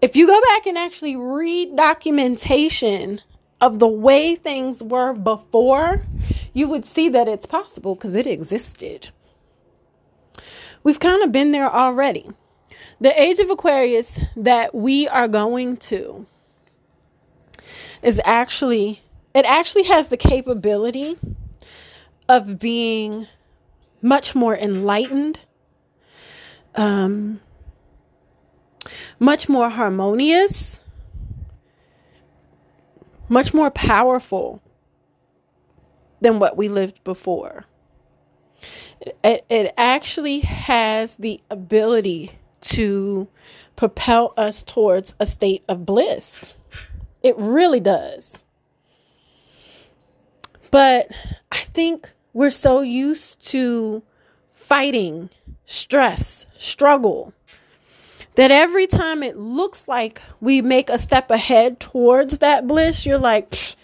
if 0.00 0.16
you 0.16 0.26
go 0.26 0.40
back 0.40 0.66
and 0.66 0.78
actually 0.78 1.16
read 1.16 1.76
documentation 1.76 3.20
of 3.60 3.78
the 3.78 3.86
way 3.86 4.34
things 4.34 4.82
were 4.82 5.12
before, 5.12 6.04
you 6.54 6.66
would 6.68 6.84
see 6.84 7.08
that 7.10 7.28
it's 7.28 7.46
possible 7.46 7.94
because 7.94 8.14
it 8.14 8.26
existed. 8.26 9.10
We've 10.84 11.00
kind 11.00 11.22
of 11.22 11.32
been 11.32 11.52
there 11.52 11.72
already. 11.72 12.30
The 13.00 13.20
age 13.20 13.38
of 13.38 13.50
Aquarius 13.50 14.18
that 14.36 14.74
we 14.74 15.08
are 15.08 15.28
going 15.28 15.76
to 15.78 16.26
is 18.02 18.20
actually, 18.24 19.00
it 19.34 19.44
actually 19.44 19.84
has 19.84 20.08
the 20.08 20.16
capability 20.16 21.16
of 22.28 22.58
being 22.58 23.26
much 24.00 24.34
more 24.34 24.56
enlightened, 24.56 25.40
um, 26.74 27.40
much 29.20 29.48
more 29.48 29.70
harmonious, 29.70 30.80
much 33.28 33.54
more 33.54 33.70
powerful 33.70 34.60
than 36.20 36.38
what 36.38 36.56
we 36.56 36.68
lived 36.68 37.02
before. 37.04 37.64
It, 39.24 39.44
it 39.48 39.74
actually 39.76 40.40
has 40.40 41.16
the 41.16 41.40
ability 41.50 42.32
to 42.62 43.28
propel 43.76 44.32
us 44.36 44.62
towards 44.62 45.14
a 45.18 45.26
state 45.26 45.64
of 45.68 45.84
bliss. 45.84 46.56
It 47.22 47.36
really 47.36 47.80
does. 47.80 48.42
But 50.70 51.10
I 51.50 51.58
think 51.58 52.12
we're 52.32 52.50
so 52.50 52.80
used 52.80 53.46
to 53.48 54.02
fighting, 54.52 55.28
stress, 55.66 56.46
struggle, 56.56 57.34
that 58.36 58.50
every 58.50 58.86
time 58.86 59.22
it 59.22 59.36
looks 59.36 59.86
like 59.86 60.22
we 60.40 60.62
make 60.62 60.88
a 60.88 60.98
step 60.98 61.30
ahead 61.30 61.78
towards 61.78 62.38
that 62.38 62.66
bliss, 62.66 63.04
you're 63.04 63.18
like, 63.18 63.76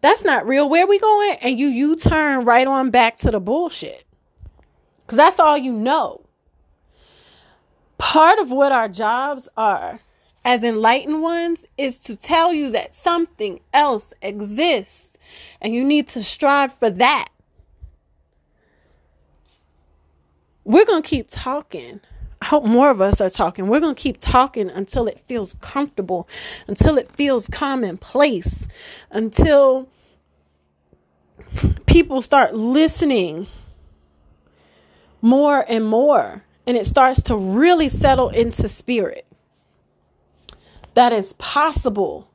that's 0.00 0.24
not 0.24 0.46
real. 0.46 0.68
Where 0.68 0.86
we 0.86 0.98
going? 0.98 1.36
And 1.40 1.58
you 1.58 1.68
you 1.68 1.94
turn 1.94 2.44
right 2.44 2.66
on 2.66 2.90
back 2.90 3.18
to 3.18 3.30
the 3.30 3.38
bullshit. 3.38 4.04
Cuz 5.12 5.18
that's 5.18 5.38
all 5.38 5.58
you 5.58 5.74
know. 5.74 6.22
Part 7.98 8.38
of 8.38 8.50
what 8.50 8.72
our 8.72 8.88
jobs 8.88 9.46
are 9.58 10.00
as 10.42 10.64
enlightened 10.64 11.20
ones 11.20 11.66
is 11.76 11.98
to 11.98 12.16
tell 12.16 12.54
you 12.54 12.70
that 12.70 12.94
something 12.94 13.60
else 13.74 14.14
exists 14.22 15.10
and 15.60 15.74
you 15.74 15.84
need 15.84 16.08
to 16.08 16.24
strive 16.24 16.72
for 16.78 16.88
that. 16.88 17.28
We're 20.64 20.86
going 20.86 21.02
to 21.02 21.08
keep 21.08 21.26
talking 21.28 22.00
I 22.40 22.46
hope 22.46 22.64
more 22.64 22.90
of 22.90 23.02
us 23.02 23.20
are 23.20 23.30
talking. 23.30 23.68
We're 23.68 23.80
going 23.80 23.94
to 23.94 24.02
keep 24.02 24.16
talking 24.18 24.70
until 24.70 25.06
it 25.06 25.20
feels 25.28 25.54
comfortable, 25.60 26.26
until 26.66 26.96
it 26.96 27.12
feels 27.12 27.48
commonplace, 27.48 28.66
until 29.10 29.90
people 31.86 32.22
start 32.22 32.54
listening 32.54 33.46
more 35.22 35.64
and 35.66 35.86
more 35.86 36.44
and 36.66 36.76
it 36.76 36.86
starts 36.86 37.22
to 37.24 37.36
really 37.36 37.88
settle 37.88 38.28
into 38.28 38.68
spirit. 38.68 39.26
That 40.94 41.12
is 41.12 41.32
possible 41.34 42.30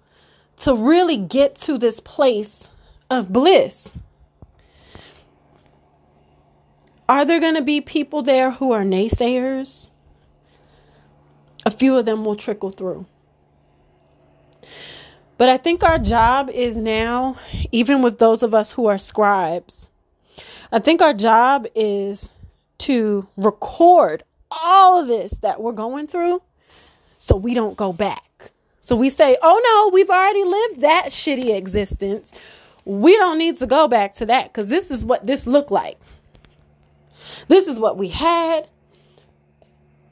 to 0.58 0.76
really 0.76 1.18
get 1.18 1.56
to 1.58 1.78
this 1.78 2.00
place 2.00 2.68
of 3.10 3.32
bliss. 3.32 3.94
Are 7.08 7.24
there 7.24 7.40
going 7.40 7.56
to 7.56 7.62
be 7.62 7.80
people 7.80 8.24
there 8.24 8.52
who 8.52 8.72
are 8.72 8.84
naysayers? 8.84 9.92
a 11.68 11.72
few 11.72 11.98
of 11.98 12.06
them 12.06 12.24
will 12.24 12.38
trickle 12.38 12.70
through. 12.70 13.06
But 15.38 15.50
I 15.50 15.58
think 15.58 15.84
our 15.84 16.00
job 16.00 16.50
is 16.50 16.78
now, 16.78 17.38
even 17.74 18.02
with 18.02 18.20
those 18.20 18.42
of 18.42 18.54
us 18.54 18.72
who 18.72 18.88
are 18.88 18.98
scribes, 18.98 19.90
I 20.72 20.80
think 20.80 21.02
our 21.02 21.14
job 21.14 21.68
is 21.76 22.32
to 22.80 23.28
record 23.36 24.24
all 24.52 25.00
of 25.00 25.08
this 25.08 25.34
that 25.40 25.62
we're 25.62 25.72
going 25.72 26.08
through 26.08 26.42
so 27.20 27.36
we 27.36 27.54
don't 27.54 27.78
go 27.78 27.92
back. 27.92 28.52
So 28.82 28.96
we 28.96 29.10
say, 29.10 29.38
oh 29.42 29.62
no, 29.64 29.94
we've 29.94 30.10
already 30.10 30.44
lived 30.44 30.82
that 30.82 31.08
shitty 31.08 31.56
existence. 31.56 32.32
We 32.86 33.18
don't 33.18 33.38
need 33.38 33.58
to 33.60 33.68
go 33.68 33.88
back 33.88 34.14
to 34.16 34.26
that 34.28 34.54
because 34.54 34.70
this 34.70 34.92
is 34.92 35.06
what 35.06 35.28
this 35.28 35.46
looked 35.46 35.72
like. 35.72 36.00
This 37.50 37.68
is 37.68 37.80
what 37.80 37.98
we 37.98 38.10
had 38.10 38.70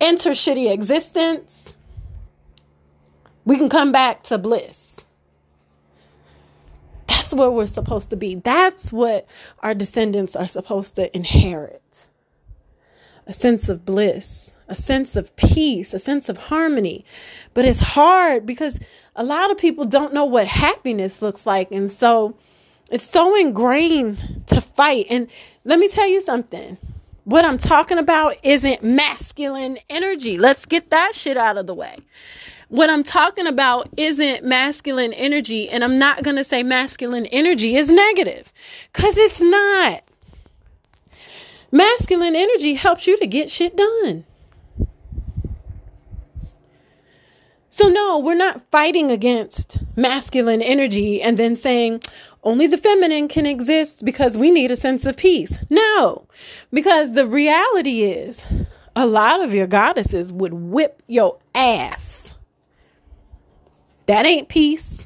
enter 0.01 0.32
shitty 0.32 0.71
existence. 0.71 1.73
We 3.45 3.58
can 3.58 3.69
come 3.69 3.91
back 3.91 4.23
to 4.23 4.38
bliss. 4.38 4.99
That's 7.08 7.34
where 7.34 7.51
we're 7.51 7.67
supposed 7.67 8.10
to 8.10 8.17
be. 8.17 8.36
That's 8.36 8.91
what 8.91 9.25
our 9.60 9.73
descendants 9.73 10.36
are 10.36 10.47
supposed 10.47 10.95
to 10.95 11.15
inherit 11.15 12.10
a 13.28 13.34
sense 13.34 13.70
of 13.70 13.86
bliss, 13.86 14.52
a 14.68 14.76
sense 14.76 15.16
of 15.16 15.36
peace, 15.36 15.94
a 15.94 16.00
sense 16.00 16.30
of 16.30 16.38
harmony. 16.38 17.06
But 17.54 17.66
it's 17.66 17.80
hard 17.80 18.46
because 18.46 18.80
a 19.16 19.24
lot 19.24 19.52
of 19.52 19.58
people 19.58 19.86
don't 19.86 20.14
know 20.14 20.26
what 20.26 20.48
happiness 20.48 21.22
looks 21.22 21.46
like. 21.46 21.72
And 21.72 21.92
so 21.92 22.36
it's 22.90 23.04
so 23.04 23.36
ingrained 23.36 24.44
to 24.48 24.62
fight. 24.62 25.08
And 25.10 25.28
let 25.64 25.80
me 25.80 25.88
tell 25.88 26.08
you 26.08 26.22
something. 26.22 26.78
What 27.24 27.44
I'm 27.44 27.58
talking 27.58 27.98
about 27.98 28.36
isn't 28.44 28.84
masculine 28.84 29.80
energy. 29.90 30.38
Let's 30.38 30.66
get 30.66 30.92
that 30.92 31.16
shit 31.16 31.38
out 31.38 31.58
of 31.58 31.66
the 31.66 31.74
way. 31.74 31.98
What 32.70 32.90
I'm 32.90 33.04
talking 33.04 33.48
about 33.48 33.90
isn't 33.98 34.44
masculine 34.44 35.14
energy, 35.14 35.70
and 35.70 35.84
I'm 35.84 36.00
not 36.00 36.24
to 36.24 36.44
say 36.44 36.64
masculine 36.64 37.26
energy 37.28 37.76
is 37.76 37.90
negative 37.90 38.52
because 38.92 39.18
it's 39.18 39.42
not. 39.42 40.04
Masculine 41.76 42.38
energy 42.38 42.76
helps 42.76 43.06
you 43.06 43.20
to 43.20 43.28
get 43.28 43.52
shit 43.52 43.76
done. 43.76 44.24
So, 47.70 47.90
no, 47.90 48.18
we're 48.18 48.34
not 48.34 48.62
fighting 48.72 49.12
against 49.12 49.80
masculine 49.98 50.62
energy 50.62 51.22
and 51.22 51.38
then 51.38 51.58
saying 51.58 52.02
only 52.46 52.66
the 52.66 52.78
feminine 52.78 53.28
can 53.28 53.46
exist 53.46 54.06
because 54.06 54.38
we 54.38 54.52
need 54.52 54.72
a 54.72 54.78
sense 54.78 55.04
of 55.04 55.18
peace. 55.18 55.58
No, 55.70 56.30
because 56.72 57.12
the 57.12 57.28
reality 57.28 58.04
is 58.04 58.42
a 58.96 59.06
lot 59.06 59.44
of 59.44 59.54
your 59.54 59.68
goddesses 59.68 60.32
would 60.32 60.54
whip 60.54 61.04
your 61.08 61.40
ass. 61.54 62.34
That 64.06 64.26
ain't 64.26 64.48
peace, 64.48 65.06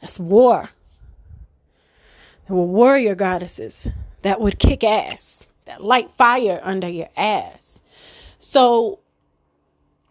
that's 0.00 0.18
war. 0.18 0.70
There 2.48 2.56
were 2.56 2.64
warrior 2.64 3.14
goddesses 3.14 3.86
that 4.22 4.40
would 4.40 4.58
kick 4.58 4.82
ass, 4.82 5.46
light 5.78 6.10
fire 6.16 6.60
under 6.62 6.88
your 6.88 7.08
ass. 7.16 7.78
So, 8.38 8.98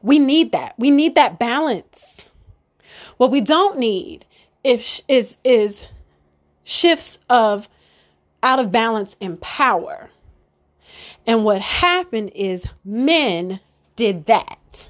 we 0.02 0.20
need 0.20 0.52
that. 0.54 0.76
We 0.78 0.92
need 0.92 1.16
that 1.16 1.38
balance. 1.38 2.30
What 3.18 3.32
we 3.32 3.42
don't 3.42 3.78
need 3.78 4.26
if 4.64 5.02
is 5.08 5.38
is 5.44 5.88
shifts 6.64 7.18
of 7.30 7.70
out 8.44 8.60
of 8.60 8.72
balance 8.72 9.16
in 9.20 9.38
power. 9.38 10.10
And 11.28 11.44
what 11.44 11.62
happened 11.62 12.32
is 12.34 12.66
men 12.84 13.60
did 13.96 14.26
that. 14.26 14.90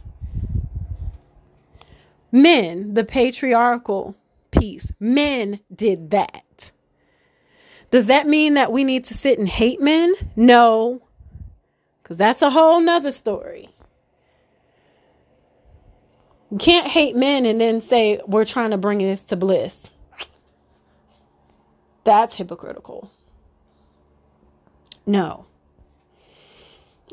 Men, 2.32 2.93
the 2.93 3.04
patriarchal 3.04 4.15
piece, 4.52 4.91
men 5.00 5.60
did 5.74 6.12
that. 6.12 6.71
Does 7.91 8.06
that 8.08 8.25
mean 8.25 8.54
that 8.56 8.71
we 8.71 8.84
need 8.84 9.06
to 9.06 9.13
sit 9.13 9.38
and 9.38 9.47
hate 9.47 9.82
men? 9.82 10.13
No, 10.36 11.01
because 12.01 12.17
that's 12.17 12.41
a 12.41 12.49
whole 12.49 12.80
nother 12.80 13.12
story. 13.12 13.69
You 16.49 16.58
can't 16.58 16.88
hate 16.88 17.15
men 17.15 17.45
and 17.45 17.62
then 17.62 17.80
say 17.80 18.19
we're 18.25 18.45
trying 18.45 18.71
to 18.71 18.77
bring 18.77 18.97
this 18.97 19.23
to 19.25 19.36
bliss. 19.36 19.84
That's 22.04 22.36
hypocritical. 22.36 23.12
No. 25.06 25.45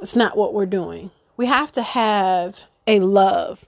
It's 0.00 0.16
not 0.16 0.36
what 0.36 0.54
we're 0.54 0.66
doing. 0.66 1.10
We 1.36 1.46
have 1.46 1.72
to 1.72 1.82
have 1.82 2.56
a 2.86 3.00
love 3.00 3.64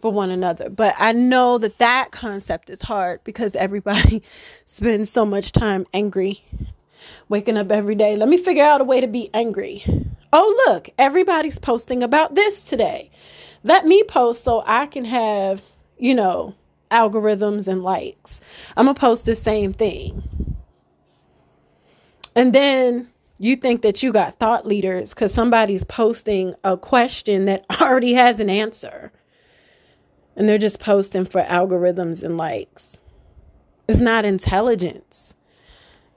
for 0.00 0.12
one 0.12 0.30
another. 0.30 0.70
But 0.70 0.94
I 0.98 1.12
know 1.12 1.58
that 1.58 1.78
that 1.78 2.10
concept 2.10 2.70
is 2.70 2.82
hard 2.82 3.22
because 3.24 3.54
everybody 3.56 4.22
spends 4.66 5.10
so 5.10 5.24
much 5.24 5.52
time 5.52 5.86
angry, 5.92 6.44
waking 7.28 7.56
up 7.56 7.70
every 7.70 7.94
day. 7.94 8.16
Let 8.16 8.28
me 8.28 8.38
figure 8.38 8.64
out 8.64 8.80
a 8.80 8.84
way 8.84 9.00
to 9.00 9.06
be 9.06 9.30
angry. 9.34 9.84
Oh, 10.32 10.64
look, 10.66 10.90
everybody's 10.98 11.58
posting 11.58 12.02
about 12.02 12.34
this 12.34 12.62
today 12.62 13.10
let 13.62 13.86
me 13.86 14.02
post 14.02 14.44
so 14.44 14.62
I 14.66 14.86
can 14.86 15.04
have, 15.04 15.62
you 15.98 16.14
know, 16.14 16.54
algorithms 16.90 17.68
and 17.68 17.82
likes. 17.82 18.40
I'm 18.76 18.86
going 18.86 18.94
to 18.94 19.00
post 19.00 19.26
the 19.26 19.36
same 19.36 19.72
thing. 19.72 20.22
And 22.34 22.54
then 22.54 23.10
you 23.38 23.56
think 23.56 23.82
that 23.82 24.02
you 24.02 24.12
got 24.12 24.38
thought 24.38 24.66
leaders 24.66 25.10
because 25.10 25.32
somebody's 25.34 25.84
posting 25.84 26.54
a 26.64 26.76
question 26.76 27.46
that 27.46 27.64
already 27.80 28.14
has 28.14 28.40
an 28.40 28.50
answer. 28.50 29.12
And 30.40 30.48
they're 30.48 30.56
just 30.56 30.80
posting 30.80 31.26
for 31.26 31.42
algorithms 31.42 32.22
and 32.22 32.38
likes. 32.38 32.96
It's 33.86 34.00
not 34.00 34.24
intelligence. 34.24 35.34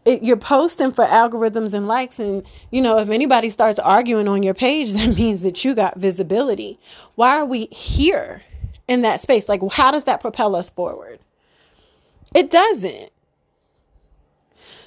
It, 0.05 0.23
you're 0.23 0.38
posting 0.38 0.93
for 0.93 1.03
algorithms 1.05 1.73
and 1.73 1.89
likes 1.89 2.19
and 2.19 2.47
you 2.71 2.81
know 2.81 2.99
if 2.99 3.09
anybody 3.09 3.49
starts 3.49 3.79
arguing 3.79 4.29
on 4.29 4.41
your 4.41 4.53
page 4.53 4.93
that 4.93 5.17
means 5.17 5.41
that 5.41 5.65
you 5.65 5.75
got 5.75 5.97
visibility. 5.97 6.79
Why 7.15 7.36
are 7.36 7.43
we 7.43 7.65
here 7.65 8.43
in 8.88 9.01
that 9.01 9.19
space? 9.19 9.49
Like 9.49 9.59
how 9.73 9.91
does 9.91 10.05
that 10.05 10.21
propel 10.21 10.55
us 10.55 10.69
forward? 10.69 11.19
It 12.33 12.49
doesn't. 12.49 13.12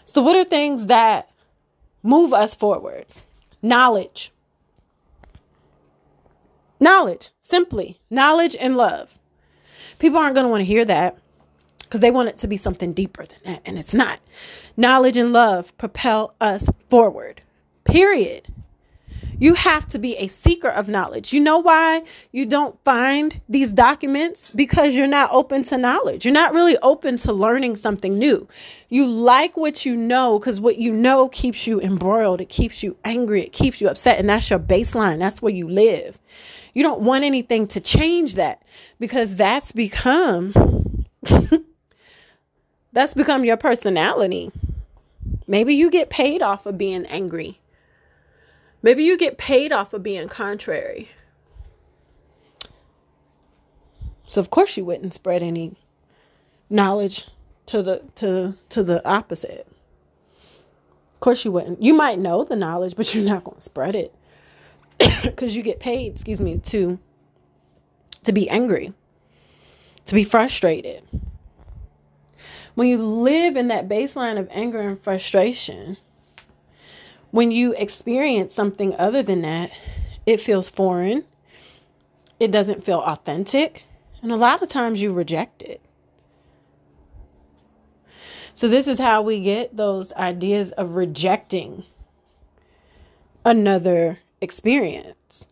So 0.06 0.22
what 0.22 0.34
are 0.34 0.44
things 0.44 0.86
that 0.86 1.28
move 2.02 2.32
us 2.32 2.54
forward? 2.54 3.04
Knowledge. 3.60 4.32
Knowledge. 6.80 7.28
Simply 7.42 8.00
knowledge 8.08 8.56
and 8.58 8.78
love 8.78 9.15
people 9.98 10.18
aren't 10.18 10.34
going 10.34 10.44
to 10.44 10.50
want 10.50 10.60
to 10.60 10.66
hear 10.66 10.84
that 10.84 11.18
because 11.78 12.00
they 12.00 12.10
want 12.10 12.28
it 12.28 12.38
to 12.38 12.48
be 12.48 12.56
something 12.56 12.92
deeper 12.92 13.24
than 13.24 13.38
that, 13.44 13.62
and 13.64 13.78
it's 13.78 13.94
not. 13.94 14.20
Knowledge 14.76 15.16
and 15.16 15.32
love 15.32 15.76
propel 15.78 16.34
us 16.40 16.68
forward, 16.90 17.42
period. 17.84 18.48
You 19.38 19.54
have 19.54 19.86
to 19.88 19.98
be 19.98 20.16
a 20.16 20.28
seeker 20.28 20.68
of 20.68 20.88
knowledge. 20.88 21.32
You 21.32 21.40
know 21.40 21.58
why 21.58 22.04
you 22.32 22.46
don't 22.46 22.82
find 22.84 23.40
these 23.48 23.72
documents? 23.72 24.50
Because 24.54 24.94
you're 24.94 25.06
not 25.06 25.30
open 25.30 25.62
to 25.64 25.76
knowledge. 25.76 26.24
You're 26.24 26.32
not 26.32 26.54
really 26.54 26.78
open 26.78 27.18
to 27.18 27.32
learning 27.34 27.76
something 27.76 28.18
new. 28.18 28.48
You 28.88 29.06
like 29.06 29.56
what 29.56 29.84
you 29.84 29.94
know 29.94 30.38
because 30.38 30.58
what 30.58 30.78
you 30.78 30.90
know 30.90 31.28
keeps 31.28 31.66
you 31.66 31.80
embroiled, 31.80 32.40
it 32.40 32.48
keeps 32.48 32.82
you 32.82 32.96
angry, 33.04 33.42
it 33.42 33.52
keeps 33.52 33.80
you 33.80 33.88
upset, 33.88 34.18
and 34.18 34.28
that's 34.28 34.48
your 34.48 34.58
baseline. 34.58 35.18
That's 35.18 35.42
where 35.42 35.52
you 35.52 35.68
live. 35.68 36.18
You 36.76 36.82
don't 36.82 37.00
want 37.00 37.24
anything 37.24 37.68
to 37.68 37.80
change 37.80 38.34
that 38.34 38.62
because 39.00 39.34
that's 39.34 39.72
become 39.72 40.52
That's 42.92 43.14
become 43.14 43.46
your 43.46 43.56
personality. 43.56 44.52
Maybe 45.46 45.74
you 45.74 45.90
get 45.90 46.10
paid 46.10 46.42
off 46.42 46.66
of 46.66 46.76
being 46.76 47.06
angry. 47.06 47.60
Maybe 48.82 49.04
you 49.04 49.16
get 49.16 49.38
paid 49.38 49.72
off 49.72 49.94
of 49.94 50.02
being 50.02 50.28
contrary. 50.28 51.08
So 54.28 54.42
of 54.42 54.50
course 54.50 54.76
you 54.76 54.84
wouldn't 54.84 55.14
spread 55.14 55.42
any 55.42 55.76
knowledge 56.68 57.26
to 57.66 57.82
the 57.82 58.02
to 58.16 58.54
to 58.68 58.82
the 58.82 59.02
opposite. 59.08 59.66
Of 61.14 61.20
course 61.20 61.42
you 61.42 61.52
wouldn't. 61.52 61.82
You 61.82 61.94
might 61.94 62.18
know 62.18 62.44
the 62.44 62.54
knowledge, 62.54 62.96
but 62.96 63.14
you're 63.14 63.24
not 63.24 63.44
going 63.44 63.56
to 63.56 63.62
spread 63.62 63.96
it 63.96 64.14
because 65.22 65.54
you 65.56 65.62
get 65.62 65.80
paid, 65.80 66.12
excuse 66.12 66.40
me, 66.40 66.58
to 66.58 66.98
to 68.24 68.32
be 68.32 68.48
angry, 68.50 68.92
to 70.06 70.14
be 70.14 70.24
frustrated 70.24 71.04
when 72.76 72.88
you 72.88 72.98
live 72.98 73.56
in 73.56 73.68
that 73.68 73.88
baseline 73.88 74.38
of 74.38 74.48
anger 74.50 74.80
and 74.80 75.02
frustration, 75.02 75.96
when 77.30 77.50
you 77.50 77.72
experience 77.72 78.54
something 78.54 78.94
other 78.96 79.22
than 79.22 79.40
that, 79.42 79.70
it 80.26 80.42
feels 80.42 80.68
foreign. 80.68 81.24
It 82.38 82.50
doesn't 82.50 82.84
feel 82.84 82.98
authentic. 82.98 83.84
And 84.20 84.30
a 84.30 84.36
lot 84.36 84.62
of 84.62 84.68
times 84.68 85.00
you 85.00 85.10
reject 85.10 85.62
it. 85.62 85.80
So, 88.52 88.68
this 88.68 88.86
is 88.86 88.98
how 88.98 89.22
we 89.22 89.40
get 89.40 89.76
those 89.76 90.12
ideas 90.12 90.70
of 90.72 90.96
rejecting 90.96 91.84
another 93.44 94.18
experience. 94.40 95.46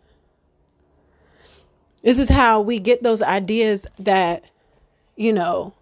This 2.03 2.19
is 2.19 2.29
how 2.29 2.61
we 2.61 2.79
get 2.79 3.03
those 3.03 3.23
ideas 3.23 3.87
that, 3.99 4.45
you 5.17 5.33
know, 5.33 5.73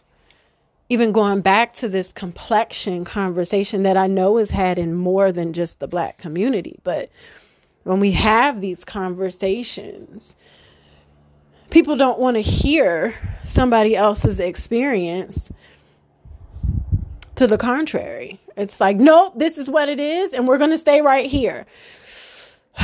even 0.89 1.11
going 1.11 1.41
back 1.41 1.73
to 1.73 1.89
this 1.89 2.13
complexion 2.13 3.05
conversation 3.05 3.83
that 3.83 3.97
I 3.97 4.07
know 4.07 4.39
is 4.39 4.51
had 4.51 4.79
in 4.79 4.95
more 4.95 5.33
than 5.33 5.53
just 5.53 5.81
the 5.81 5.89
black 5.89 6.19
community, 6.19 6.79
but 6.85 7.11
when 7.85 7.99
we 7.99 8.13
have 8.13 8.61
these 8.61 8.85
conversations, 8.85 10.37
people 11.71 11.97
don't 11.97 12.19
want 12.19 12.37
to 12.37 12.43
hear 12.43 13.15
somebody 13.45 13.97
else's 13.97 14.39
experience 14.39 15.51
to 17.35 17.47
the 17.47 17.59
contrary. 17.59 18.39
It's 18.57 18.81
like, 18.81 18.99
nope, 18.99 19.33
this 19.37 19.59
is 19.59 19.71
what 19.71 19.89
it 19.89 19.99
is, 19.99 20.33
and 20.35 20.47
we're 20.47 20.59
going 20.59 20.71
to 20.71 20.79
stay 20.79 21.01
right 21.01 21.27
here. 21.27 21.67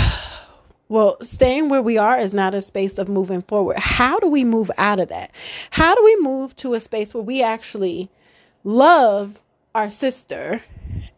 well, 0.89 1.17
staying 1.23 1.69
where 1.69 1.83
we 1.83 1.99
are 1.99 2.19
is 2.19 2.35
not 2.35 2.55
a 2.55 2.63
space 2.63 2.99
of 2.99 3.09
moving 3.09 3.43
forward. 3.43 3.79
How 3.79 4.19
do 4.19 4.29
we 4.29 4.45
move 4.45 4.71
out 4.79 5.01
of 5.01 5.09
that? 5.09 5.31
How 5.71 5.95
do 5.95 6.05
we 6.05 6.17
move 6.21 6.55
to 6.57 6.75
a 6.75 6.81
space 6.81 7.15
where 7.15 7.23
we 7.23 7.43
actually 7.43 8.11
love 8.65 9.41
our 9.75 9.91
sister 9.91 10.63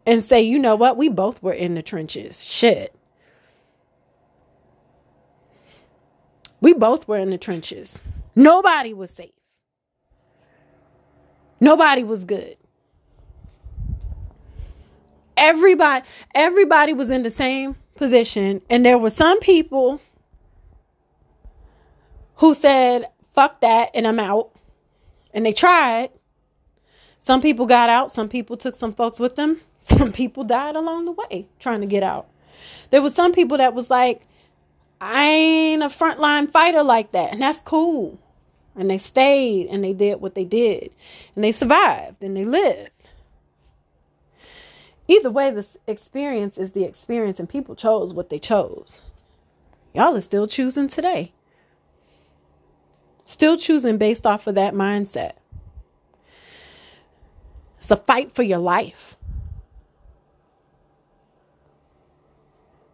and 0.07 0.23
say, 0.23 0.43
you 0.43 0.59
know 0.59 0.77
what, 0.77 0.97
we 0.97 1.09
both 1.09 1.43
were 1.43 1.53
in 1.53 1.75
the 1.75 1.83
trenches. 1.83 2.45
Shit. 2.45 2.95
We 6.61 6.75
both 6.75 7.09
were 7.09 7.17
in 7.17 7.31
the 7.31 7.39
trenches. 7.39 7.99
Nobody 8.35 8.93
was 8.93 9.11
safe. 9.11 9.31
Nobody 11.61 12.05
was 12.05 12.25
good. 12.25 12.57
Everybody 15.37 16.07
everybody 16.35 16.93
was 16.93 17.09
in 17.09 17.23
the 17.23 17.31
same 17.31 17.77
position 18.01 18.63
and 18.71 18.85
there 18.85 18.99
were 18.99 19.11
some 19.11 19.39
people 19.41 20.01
who 22.37 22.55
said, 22.55 23.09
"Fuck 23.35 23.61
that 23.61 23.91
and 23.95 24.07
I'm 24.09 24.19
out." 24.19 24.51
And 25.33 25.47
they 25.47 25.53
tried. 25.53 26.11
Some 27.19 27.43
people 27.43 27.67
got 27.67 27.91
out, 27.91 28.11
some 28.11 28.29
people 28.31 28.57
took 28.57 28.75
some 28.75 28.93
folks 28.93 29.21
with 29.21 29.37
them. 29.37 29.61
Some 29.83 30.13
people 30.13 30.45
died 30.45 30.77
along 30.77 31.07
the 31.07 31.13
way 31.13 31.49
trying 31.59 31.81
to 31.81 31.87
get 31.87 32.03
out. 32.03 32.29
There 32.91 33.01
was 33.01 33.15
some 33.15 33.33
people 33.33 33.57
that 33.57 33.73
was 33.73 33.89
like, 33.89 34.27
I 35.01 35.25
ain't 35.25 35.83
a 35.83 35.87
frontline 35.87 36.51
fighter 36.51 36.83
like 36.83 37.13
that. 37.13 37.33
And 37.33 37.41
that's 37.41 37.61
cool. 37.61 38.19
And 38.77 38.91
they 38.91 38.99
stayed 38.99 39.69
and 39.69 39.83
they 39.83 39.95
did 39.95 40.21
what 40.21 40.35
they 40.35 40.45
did. 40.45 40.91
And 41.35 41.43
they 41.43 41.53
survived 41.53 42.23
and 42.23 42.37
they 42.37 42.45
lived. 42.45 42.91
Either 45.11 45.29
way, 45.29 45.51
the 45.51 45.67
experience 45.89 46.57
is 46.57 46.71
the 46.71 46.85
experience, 46.85 47.41
and 47.41 47.49
people 47.49 47.75
chose 47.75 48.15
what 48.15 48.31
they 48.31 48.39
chose. 48.39 49.01
Y'all 49.93 50.17
are 50.17 50.21
still 50.21 50.47
choosing 50.47 50.87
today. 50.87 51.33
Still 53.25 53.57
choosing 53.57 53.99
based 53.99 54.25
off 54.25 54.47
of 54.47 54.55
that 54.55 54.73
mindset. 54.73 55.33
It's 57.79 57.91
a 57.91 57.97
fight 57.97 58.37
for 58.37 58.45
your 58.45 58.61
life. 58.61 59.17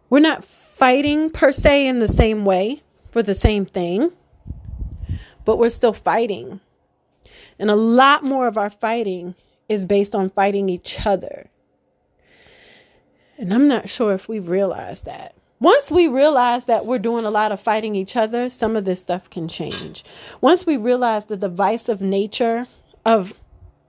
We're 0.09 0.17
not 0.17 0.43
fighting 0.43 1.29
per 1.29 1.51
se 1.51 1.85
in 1.85 1.99
the 1.99 2.07
same 2.07 2.45
way 2.45 2.81
for 3.11 3.21
the 3.21 3.35
same 3.35 3.63
thing, 3.63 4.11
but 5.45 5.57
we're 5.57 5.69
still 5.69 5.93
fighting. 5.93 6.61
And 7.59 7.69
a 7.69 7.75
lot 7.75 8.23
more 8.23 8.47
of 8.47 8.57
our 8.57 8.71
fighting 8.71 9.35
is 9.69 9.85
based 9.85 10.15
on 10.15 10.31
fighting 10.31 10.67
each 10.67 11.05
other. 11.05 11.51
And 13.37 13.53
I'm 13.53 13.67
not 13.67 13.89
sure 13.89 14.13
if 14.13 14.27
we've 14.27 14.49
realized 14.49 15.05
that. 15.05 15.35
Once 15.59 15.89
we 15.89 16.07
realize 16.07 16.65
that 16.65 16.85
we're 16.85 16.99
doing 16.99 17.25
a 17.25 17.31
lot 17.31 17.51
of 17.51 17.59
fighting 17.59 17.95
each 17.95 18.15
other, 18.15 18.49
some 18.49 18.75
of 18.75 18.85
this 18.85 18.99
stuff 18.99 19.29
can 19.29 19.47
change. 19.47 20.03
Once 20.39 20.65
we 20.65 20.77
realize 20.77 21.25
the 21.25 21.37
divisive 21.37 21.99
nature 21.99 22.67
of 23.05 23.33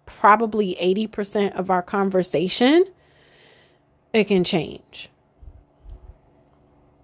probably 0.06 0.76
80% 0.80 1.54
of 1.54 1.70
our 1.70 1.82
conversation, 1.82 2.86
it 4.12 4.24
can 4.24 4.44
change 4.44 5.10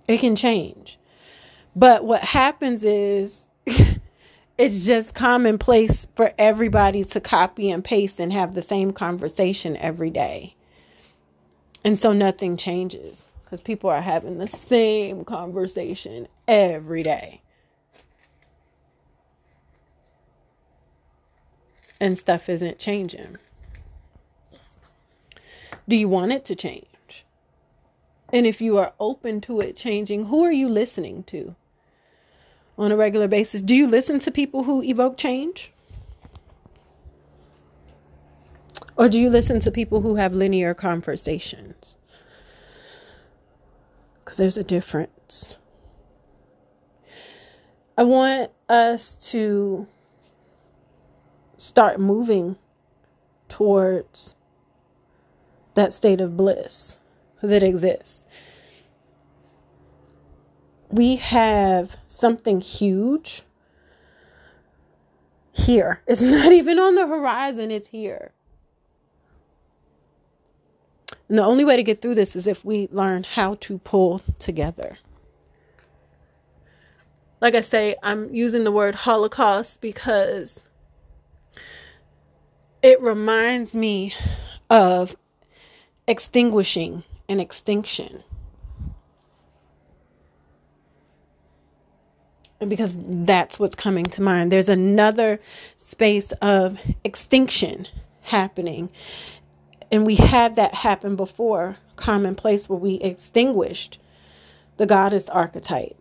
it 0.08 0.18
can 0.18 0.36
change. 0.36 0.98
But 1.74 2.04
what 2.04 2.22
happens 2.22 2.84
is 2.84 3.46
it's 4.58 4.84
just 4.84 5.14
commonplace 5.14 6.06
for 6.14 6.32
everybody 6.38 7.04
to 7.04 7.20
copy 7.20 7.70
and 7.70 7.82
paste 7.82 8.20
and 8.20 8.32
have 8.32 8.54
the 8.54 8.62
same 8.62 8.92
conversation 8.92 9.76
every 9.76 10.10
day. 10.10 10.54
And 11.84 11.98
so 11.98 12.14
nothing 12.14 12.56
changes 12.56 13.26
because 13.44 13.60
people 13.60 13.90
are 13.90 14.00
having 14.00 14.38
the 14.38 14.48
same 14.48 15.24
conversation 15.24 16.26
every 16.48 17.02
day. 17.02 17.42
And 22.00 22.18
stuff 22.18 22.48
isn't 22.48 22.78
changing. 22.78 23.36
Do 25.86 25.96
you 25.96 26.08
want 26.08 26.32
it 26.32 26.46
to 26.46 26.56
change? 26.56 26.86
And 28.32 28.46
if 28.46 28.62
you 28.62 28.78
are 28.78 28.94
open 28.98 29.42
to 29.42 29.60
it 29.60 29.76
changing, 29.76 30.26
who 30.26 30.42
are 30.42 30.52
you 30.52 30.68
listening 30.68 31.22
to 31.24 31.54
on 32.78 32.90
a 32.90 32.96
regular 32.96 33.28
basis? 33.28 33.60
Do 33.60 33.74
you 33.74 33.86
listen 33.86 34.18
to 34.20 34.30
people 34.30 34.64
who 34.64 34.82
evoke 34.82 35.18
change? 35.18 35.73
Or 38.96 39.08
do 39.08 39.18
you 39.18 39.28
listen 39.28 39.60
to 39.60 39.70
people 39.70 40.02
who 40.02 40.16
have 40.16 40.34
linear 40.34 40.72
conversations? 40.74 41.96
Because 44.24 44.36
there's 44.38 44.56
a 44.56 44.64
difference. 44.64 45.56
I 47.98 48.04
want 48.04 48.50
us 48.68 49.14
to 49.30 49.86
start 51.56 52.00
moving 52.00 52.56
towards 53.48 54.34
that 55.74 55.92
state 55.92 56.20
of 56.20 56.36
bliss 56.36 56.96
because 57.34 57.50
it 57.50 57.62
exists. 57.62 58.24
We 60.88 61.16
have 61.16 61.96
something 62.06 62.60
huge 62.60 63.42
here. 65.52 66.00
It's 66.06 66.20
not 66.22 66.52
even 66.52 66.78
on 66.78 66.94
the 66.94 67.06
horizon, 67.06 67.70
it's 67.70 67.88
here. 67.88 68.32
And 71.28 71.38
the 71.38 71.44
only 71.44 71.64
way 71.64 71.76
to 71.76 71.82
get 71.82 72.02
through 72.02 72.16
this 72.16 72.36
is 72.36 72.46
if 72.46 72.64
we 72.64 72.88
learn 72.92 73.24
how 73.24 73.54
to 73.60 73.78
pull 73.78 74.22
together. 74.38 74.98
Like 77.40 77.54
I 77.54 77.60
say, 77.60 77.96
I'm 78.02 78.34
using 78.34 78.64
the 78.64 78.72
word 78.72 78.94
Holocaust 78.94 79.80
because 79.80 80.64
it 82.82 83.00
reminds 83.00 83.74
me 83.74 84.14
of 84.70 85.16
extinguishing 86.06 87.02
and 87.28 87.40
extinction. 87.40 88.22
And 92.60 92.70
because 92.70 92.96
that's 92.98 93.58
what's 93.58 93.74
coming 93.74 94.06
to 94.06 94.22
mind. 94.22 94.52
There's 94.52 94.68
another 94.68 95.40
space 95.76 96.32
of 96.40 96.78
extinction 97.04 97.88
happening. 98.22 98.88
And 99.94 100.04
we 100.04 100.16
had 100.16 100.56
that 100.56 100.74
happen 100.74 101.14
before, 101.14 101.76
commonplace, 101.94 102.68
where 102.68 102.76
we 102.76 102.94
extinguished 102.94 104.00
the 104.76 104.86
goddess 104.86 105.28
archetype. 105.28 105.96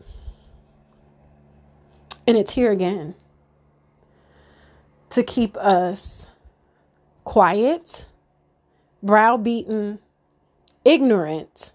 And 2.25 2.35
it's 2.35 2.53
here 2.53 2.71
again 2.71 3.13
to 5.11 5.21
keep 5.21 5.55
us 5.57 6.25
quiet, 7.23 8.07
browbeaten, 9.03 9.99
ignorant, 10.83 11.69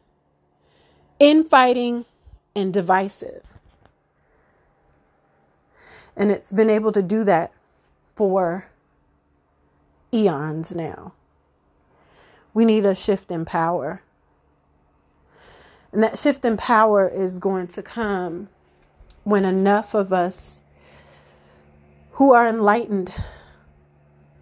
infighting, 1.20 2.04
and 2.56 2.74
divisive. 2.74 3.46
And 6.16 6.32
it's 6.32 6.50
been 6.50 6.68
able 6.68 6.90
to 6.90 7.02
do 7.02 7.22
that 7.22 7.52
for 8.16 8.66
eons 10.12 10.74
now. 10.74 11.12
We 12.58 12.64
need 12.64 12.84
a 12.84 12.94
shift 12.96 13.30
in 13.30 13.44
power. 13.44 14.02
And 15.92 16.02
that 16.02 16.18
shift 16.18 16.44
in 16.44 16.56
power 16.56 17.06
is 17.06 17.38
going 17.38 17.68
to 17.68 17.84
come 17.84 18.48
when 19.22 19.44
enough 19.44 19.94
of 19.94 20.12
us 20.12 20.60
who 22.14 22.32
are 22.32 22.48
enlightened 22.48 23.14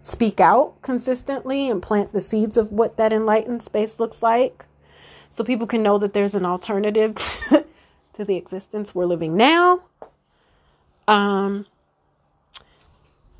speak 0.01 0.39
out 0.39 0.81
consistently 0.81 1.69
and 1.69 1.79
plant 1.79 2.11
the 2.11 2.19
seeds 2.19 2.57
of 2.57 2.71
what 2.71 2.97
that 2.97 3.13
enlightened 3.13 3.61
space 3.61 3.99
looks 3.99 4.23
like 4.23 4.65
so 5.29 5.43
people 5.43 5.67
can 5.67 5.83
know 5.83 5.99
that 5.99 6.15
there's 6.15 6.33
an 6.33 6.43
alternative 6.43 7.17
to 8.13 8.25
the 8.25 8.35
existence 8.35 8.95
we're 8.95 9.05
living 9.05 9.37
now. 9.37 9.83
Um, 11.07 11.67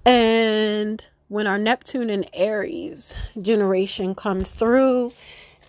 and 0.05 1.07
when 1.29 1.47
our 1.47 1.57
Neptune 1.57 2.09
and 2.09 2.29
Aries 2.33 3.13
generation 3.41 4.15
comes 4.15 4.51
through 4.51 5.11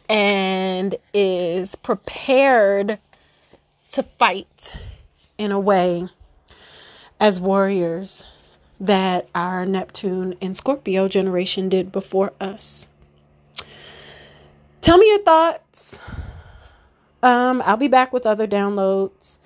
and 0.08 0.94
is 1.12 1.74
prepared 1.76 2.98
to 3.90 4.02
fight 4.02 4.74
in 5.36 5.52
a 5.52 5.60
way 5.60 6.08
as 7.20 7.40
warriors 7.40 8.24
that 8.80 9.28
our 9.34 9.66
Neptune 9.66 10.36
and 10.40 10.56
Scorpio 10.56 11.08
generation 11.08 11.68
did 11.68 11.90
before 11.90 12.32
us. 12.40 12.86
Tell 14.80 14.98
me 14.98 15.08
your 15.08 15.22
thoughts. 15.22 15.98
Um, 17.22 17.60
I'll 17.66 17.76
be 17.76 17.88
back 17.88 18.12
with 18.12 18.24
other 18.24 18.46
downloads 18.46 19.38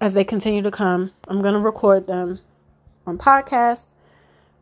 as 0.00 0.14
they 0.14 0.22
continue 0.22 0.62
to 0.62 0.70
come. 0.70 1.10
I'm 1.26 1.42
going 1.42 1.54
to 1.54 1.60
record 1.60 2.06
them 2.06 2.38
on 3.06 3.18
podcast, 3.18 3.86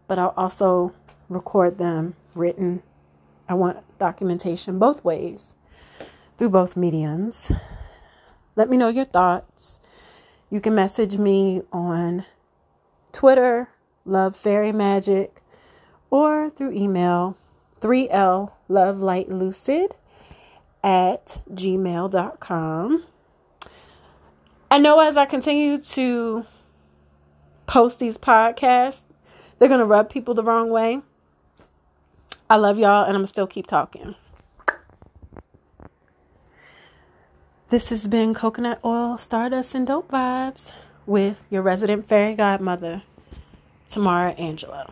but 0.08 0.18
I'll 0.18 0.34
also 0.36 0.92
record 1.28 1.78
them 1.78 2.16
written. 2.34 2.82
I 3.48 3.54
want 3.54 3.78
documentation 3.98 4.78
both 4.78 5.04
ways 5.04 5.54
through 6.36 6.50
both 6.50 6.76
mediums. 6.76 7.52
let 8.56 8.68
me 8.68 8.76
know 8.76 8.88
your 8.88 9.04
thoughts. 9.04 9.78
You 10.50 10.60
can 10.60 10.74
message 10.74 11.18
me 11.18 11.62
on 11.72 12.24
Twitter, 13.12 13.68
Love 14.04 14.34
Fairy 14.34 14.72
Magic, 14.72 15.42
or 16.10 16.48
through 16.50 16.72
email, 16.72 17.36
3L 17.80 18.52
Love 18.68 19.00
Light 19.00 19.28
Lucid 19.28 19.94
at 20.82 21.42
gmail.com. 21.52 23.04
I 24.70 24.78
know 24.78 25.00
as 25.00 25.16
I 25.16 25.26
continue 25.26 25.78
to 25.78 26.44
post 27.66 27.98
these 27.98 28.18
podcasts, 28.18 29.02
they're 29.58 29.68
going 29.68 29.80
to 29.80 29.86
rub 29.86 30.10
people 30.10 30.34
the 30.34 30.42
wrong 30.42 30.70
way. 30.70 31.00
I 32.50 32.56
love 32.56 32.78
y'all, 32.78 33.04
and 33.04 33.16
I'm 33.16 33.26
still 33.26 33.46
keep 33.46 33.66
talking. 33.66 34.14
This 37.70 37.90
has 37.90 38.08
been 38.08 38.32
Coconut 38.32 38.80
Oil, 38.84 39.18
Stardust, 39.18 39.74
and 39.74 39.86
Dope 39.86 40.10
Vibes 40.10 40.72
with 41.04 41.42
your 41.50 41.60
resident 41.60 42.08
fairy 42.08 42.34
godmother, 42.34 43.02
Tamara 43.88 44.30
Angelo. 44.32 44.90